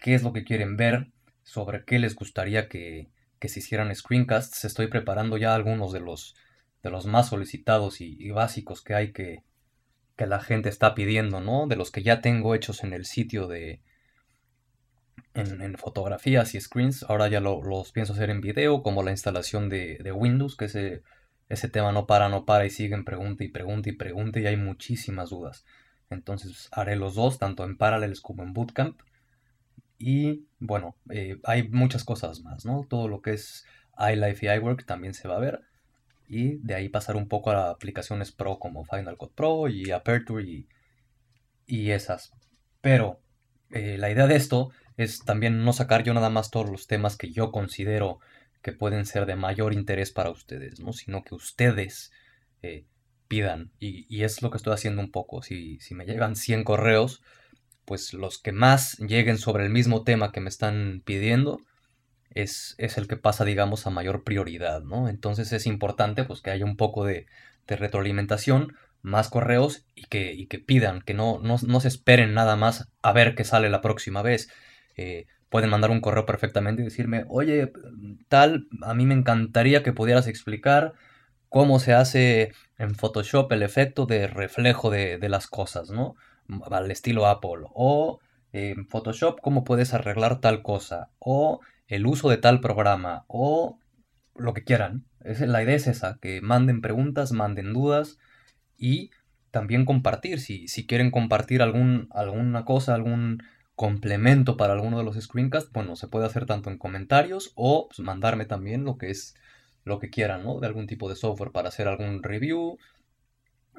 qué 0.02 0.16
es 0.16 0.24
lo 0.24 0.34
que 0.34 0.44
quieren 0.44 0.76
ver, 0.76 1.12
sobre 1.44 1.86
qué 1.86 2.00
les 2.00 2.16
gustaría 2.16 2.68
que, 2.68 3.10
se 3.42 3.60
hicieran 3.60 3.96
screencasts. 3.96 4.66
Estoy 4.66 4.88
preparando 4.88 5.38
ya 5.38 5.56
algunos 5.56 5.94
de 5.94 6.00
los, 6.00 6.36
de 6.84 6.90
los 6.90 7.06
más 7.06 7.30
solicitados 7.30 8.02
y, 8.02 8.30
básicos 8.32 8.84
que 8.84 8.96
hay 8.96 9.12
que, 9.14 9.44
que 10.18 10.28
la 10.28 10.40
gente 10.40 10.70
está 10.70 10.96
pidiendo, 10.96 11.40
¿no? 11.40 11.68
De 11.68 11.76
los 11.76 11.92
que 11.92 12.04
ya 12.04 12.22
tengo 12.22 12.56
hechos 12.56 12.84
en 12.84 12.94
el 12.94 13.06
sitio 13.06 13.48
de... 13.48 13.82
En, 15.36 15.78
fotografías 15.78 16.54
y 16.56 16.60
screens, 16.60 17.04
ahora 17.04 17.30
ya 17.30 17.40
los 17.40 17.92
pienso 17.94 18.14
hacer 18.14 18.30
en 18.30 18.42
video, 18.42 18.84
como 18.84 19.04
la 19.04 19.12
instalación 19.12 19.70
de, 19.70 20.00
de 20.04 20.12
Windows, 20.12 20.58
que 20.58 20.66
es 20.66 20.76
ese 21.50 21.68
tema 21.68 21.92
no 21.92 22.06
para, 22.06 22.30
no 22.30 22.46
para 22.46 22.66
y 22.66 22.70
siguen 22.70 23.04
pregunta 23.04 23.44
y 23.44 23.50
pregunta 23.50 23.90
y 23.90 23.94
pregunta 23.94 24.40
y 24.40 24.46
hay 24.46 24.56
muchísimas 24.56 25.32
dudas. 25.32 25.66
Entonces 26.10 26.70
haré 26.72 26.96
los 26.96 27.16
dos, 27.16 27.40
tanto 27.40 27.64
en 27.66 27.78
Parallels 27.78 28.22
como 28.22 28.44
en 28.44 28.54
Bootcamp. 28.54 29.02
Y 29.98 30.46
bueno, 30.60 30.96
eh, 31.10 31.40
hay 31.44 31.68
muchas 31.68 32.04
cosas 32.04 32.42
más, 32.42 32.66
¿no? 32.66 32.86
Todo 32.88 33.08
lo 33.08 33.22
que 33.22 33.34
es 33.34 33.66
iLife 33.98 34.46
y 34.46 34.50
iWork 34.50 34.86
también 34.86 35.14
se 35.14 35.28
va 35.28 35.36
a 35.36 35.40
ver. 35.40 35.62
Y 36.28 36.58
de 36.58 36.76
ahí 36.76 36.90
pasar 36.90 37.16
un 37.16 37.28
poco 37.28 37.52
a 37.52 37.72
aplicaciones 37.72 38.32
pro 38.32 38.60
como 38.60 38.86
Final 38.86 39.18
Cut 39.18 39.34
Pro 39.34 39.68
y 39.68 39.92
Aperture 39.92 40.44
y, 40.44 40.68
y 41.66 41.92
esas. 41.92 42.32
Pero 42.82 43.20
eh, 43.72 43.98
la 43.98 44.12
idea 44.12 44.28
de 44.28 44.36
esto 44.36 44.72
es 44.98 45.26
también 45.26 45.64
no 45.66 45.74
sacar 45.74 46.04
yo 46.04 46.14
nada 46.14 46.30
más 46.30 46.52
todos 46.52 46.70
los 46.70 46.88
temas 46.88 47.18
que 47.18 47.32
yo 47.32 47.52
considero 47.52 48.20
que 48.62 48.74
pueden 48.74 49.06
ser 49.06 49.26
de 49.26 49.36
mayor 49.36 49.74
interés 49.74 50.12
para 50.12 50.30
ustedes, 50.30 50.80
¿no? 50.80 50.94
Sino 50.94 51.24
que 51.24 51.36
ustedes 51.36 52.12
eh, 52.62 52.86
pidan. 53.28 53.72
Y, 53.80 54.24
es 54.24 54.42
lo 54.42 54.52
que 54.52 54.58
estoy 54.58 54.74
haciendo 54.74 55.02
un 55.02 55.12
poco. 55.12 55.42
Si, 55.42 55.80
si 55.80 55.96
me 55.96 56.06
llegan 56.06 56.36
100 56.36 56.64
correos, 56.64 57.22
pues 57.86 58.14
los 58.14 58.38
que 58.38 58.52
más 58.52 58.98
lleguen 59.00 59.38
sobre 59.38 59.64
el 59.66 59.70
mismo 59.72 60.04
tema 60.04 60.32
que 60.32 60.42
me 60.42 60.50
están 60.50 61.02
pidiendo, 61.06 61.62
es, 62.32 62.76
es, 62.78 62.98
el 62.98 63.08
que 63.08 63.18
pasa, 63.18 63.46
digamos, 63.46 63.88
a 63.88 63.90
mayor 63.90 64.24
prioridad, 64.24 64.82
¿no? 64.84 65.10
Entonces 65.10 65.52
es 65.54 65.66
importante, 65.66 66.24
pues, 66.24 66.42
que 66.42 66.52
haya 66.52 66.66
un 66.66 66.78
poco 66.78 67.06
de, 67.06 67.26
de 67.68 67.76
retroalimentación, 67.76 68.76
más 69.02 69.30
correos 69.30 69.86
y 69.96 70.04
que, 70.04 70.34
y 70.34 70.48
que 70.48 70.60
pidan, 70.60 71.02
que 71.02 71.14
no, 71.14 71.40
no, 71.40 71.56
no, 71.66 71.80
se 71.80 71.88
esperen 71.88 72.34
nada 72.34 72.56
más 72.56 72.90
a 73.02 73.14
ver 73.14 73.36
qué 73.36 73.44
sale 73.44 73.70
la 73.70 73.82
próxima 73.82 74.22
vez. 74.22 74.50
Eh, 74.98 75.26
pueden 75.50 75.70
mandar 75.70 75.92
un 75.92 76.02
correo 76.02 76.26
perfectamente 76.26 76.82
y 76.82 76.86
decirme, 76.86 77.26
oye, 77.28 77.72
tal, 78.28 78.68
a 78.82 78.94
mí 78.94 79.06
me 79.06 79.16
encantaría 79.16 79.84
que 79.84 79.94
pudieras 79.94 80.28
explicar 80.28 80.94
cómo 81.50 81.80
se 81.80 81.94
hace 81.94 82.54
en 82.78 82.96
Photoshop 82.96 83.52
el 83.52 83.64
efecto 83.64 84.06
de 84.06 84.28
reflejo 84.28 84.90
de, 84.90 85.18
las 85.28 85.48
cosas, 85.48 85.90
¿no? 85.90 86.16
Al 86.70 86.90
estilo 86.92 87.26
Apple. 87.26 87.66
O 87.74 88.20
en 88.54 88.88
Photoshop 88.88 89.42
cómo 89.42 89.64
puedes 89.64 89.94
arreglar 89.94 90.40
tal 90.40 90.62
cosa. 90.62 91.10
O 91.20 91.60
el 91.88 92.06
uso 92.06 92.30
de 92.30 92.38
tal 92.38 92.62
programa. 92.62 93.26
O 93.28 93.80
lo 94.36 94.54
que 94.54 94.64
quieran. 94.64 95.06
la 95.22 95.64
idea 95.64 95.76
es 95.76 95.88
esa, 95.88 96.18
que 96.22 96.42
manden 96.42 96.82
preguntas, 96.82 97.32
manden 97.32 97.74
dudas 97.74 98.20
y 98.78 99.10
también 99.52 99.86
compartir. 99.86 100.40
Si, 100.40 100.68
si 100.68 100.86
quieren 100.86 101.10
compartir 101.12 101.62
algún, 101.64 102.08
alguna 102.12 102.64
cosa, 102.66 102.94
algún 102.94 103.44
complemento 103.80 104.58
para 104.58 104.74
alguno 104.74 104.98
de 104.98 105.06
los 105.06 105.16
screencasts, 105.16 105.72
bueno, 105.72 105.96
se 105.96 106.10
puede 106.10 106.26
hacer 106.26 106.46
tanto 106.46 106.70
en 106.70 106.78
comentarios 106.78 107.54
o 107.56 107.88
pues, 107.88 108.02
mandarme 108.02 108.44
también 108.44 108.84
lo 108.84 108.98
que 108.98 109.10
es 109.10 109.36
lo 109.86 110.00
que 110.00 110.10
quieran, 110.10 110.44
¿no? 110.44 110.60
De 110.60 110.68
algún 110.68 110.86
tipo 110.86 111.08
de 111.08 111.16
software 111.16 111.54
para 111.54 111.70
hacer 111.70 111.88
algún 111.88 112.22
review, 112.22 112.78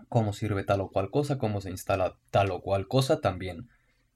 cómo 0.08 0.32
sirve 0.32 0.64
tal 0.64 0.80
o 0.80 0.88
cual 0.88 1.10
cosa, 1.10 1.36
cómo 1.36 1.60
se 1.60 1.68
instala 1.68 2.16
tal 2.30 2.50
o 2.50 2.62
cual 2.62 2.88
cosa 2.88 3.20
también. 3.20 3.68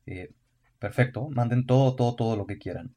Eh, 0.06 0.30
perfecto, 0.78 1.28
manden 1.28 1.66
todo, 1.66 1.94
todo, 1.96 2.16
todo 2.16 2.34
lo 2.34 2.46
que 2.46 2.56
quieran. 2.56 2.94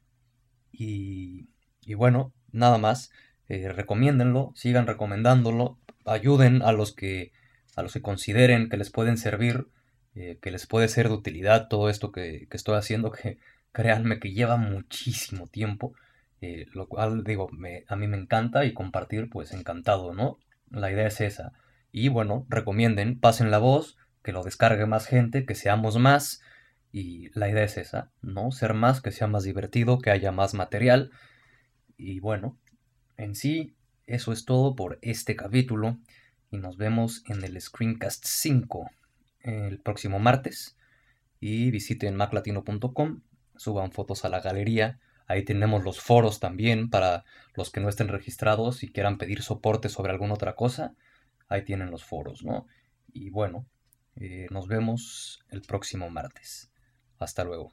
Y, 0.72 1.50
y 1.82 1.94
bueno, 1.96 2.32
nada 2.54 2.78
más, 2.78 3.12
eh, 3.50 3.68
recomiéndenlo, 3.68 4.54
sigan 4.56 4.88
recomendándolo, 4.88 5.78
ayuden 6.06 6.62
a 6.62 6.72
los 6.72 6.96
que 6.96 7.34
a 7.76 7.84
los 7.84 7.92
que 7.92 8.02
consideren 8.02 8.70
que 8.70 8.78
les 8.78 8.92
pueden 8.92 9.18
servir 9.18 9.68
eh, 10.20 10.40
que 10.42 10.50
les 10.50 10.66
puede 10.66 10.88
ser 10.88 11.10
de 11.10 11.14
utilidad 11.14 11.68
todo 11.68 11.92
esto 11.92 12.12
que, 12.12 12.48
estoy 12.50 12.76
haciendo, 12.76 13.12
que 13.12 13.38
créanme 13.72 14.20
que 14.20 14.34
lleva 14.34 14.58
muchísimo 14.58 15.48
tiempo, 15.48 15.94
eh, 16.42 16.66
lo 16.74 16.88
cual 16.88 17.24
digo, 17.24 17.52
a 17.88 17.96
mí 17.96 18.08
me 18.08 18.18
encanta 18.18 18.66
y 18.66 18.74
compartir, 18.74 19.30
pues 19.30 19.54
encantado, 19.54 20.16
¿no? 20.16 20.40
La 20.72 20.92
idea 20.92 21.06
es 21.06 21.22
esa. 21.22 21.54
Y 21.92 22.10
bueno, 22.10 22.48
recomienden, 22.50 23.20
pasen 23.20 23.52
la 23.52 23.60
voz, 23.60 23.98
que 24.24 24.32
lo 24.32 24.44
descargue 24.44 24.88
más 24.88 25.06
gente, 25.06 25.46
que 25.46 25.56
seamos 25.56 25.98
más 25.98 26.42
Y 26.92 27.30
la 27.38 27.50
idea 27.50 27.64
es 27.66 27.78
esa, 27.78 28.12
¿no? 28.24 28.52
Ser 28.52 28.74
más, 28.74 29.02
que 29.02 29.12
sea 29.12 29.28
más 29.28 29.44
divertido, 29.44 30.00
que 30.00 30.10
haya 30.10 30.32
más 30.32 30.56
material. 30.56 31.12
Y 31.98 32.20
bueno, 32.22 32.58
en 33.18 33.36
sí, 33.36 33.76
eso 34.08 34.32
es 34.32 34.46
todo 34.46 34.76
por 34.76 34.98
este 35.04 35.36
capítulo. 35.36 36.00
Y 36.50 36.58
nos 36.58 36.78
vemos 36.78 37.24
en 37.28 37.44
el 37.44 37.60
Screencast 37.62 38.26
5 38.26 38.90
el 39.48 39.80
próximo 39.80 40.20
martes. 40.20 40.78
Y 41.40 41.72
visiten 41.72 42.16
maclatino.com, 42.16 43.22
suban 43.56 43.92
fotos 43.92 44.26
a 44.26 44.30
la 44.30 44.42
galería. 44.42 45.00
Ahí 45.28 45.44
tenemos 45.44 45.84
los 45.84 46.00
foros 46.00 46.40
también 46.40 46.90
para 46.90 47.26
los 47.54 47.72
que 47.72 47.80
no 47.80 47.90
estén 47.90 48.08
registrados 48.08 48.84
y 48.84 48.92
quieran 48.92 49.18
pedir 49.18 49.44
soporte 49.44 49.90
sobre 49.90 50.12
alguna 50.12 50.34
otra 50.34 50.56
cosa. 50.56 50.96
Ahí 51.50 51.64
tienen 51.64 51.92
los 51.92 52.04
foros, 52.04 52.44
¿no? 52.44 52.68
Y 53.14 53.30
bueno, 53.30 53.66
eh, 54.16 54.48
nos 54.52 54.68
vemos 54.68 55.44
el 55.50 55.62
próximo 55.62 56.10
martes. 56.10 56.72
Hasta 57.20 57.44
luego. 57.44 57.72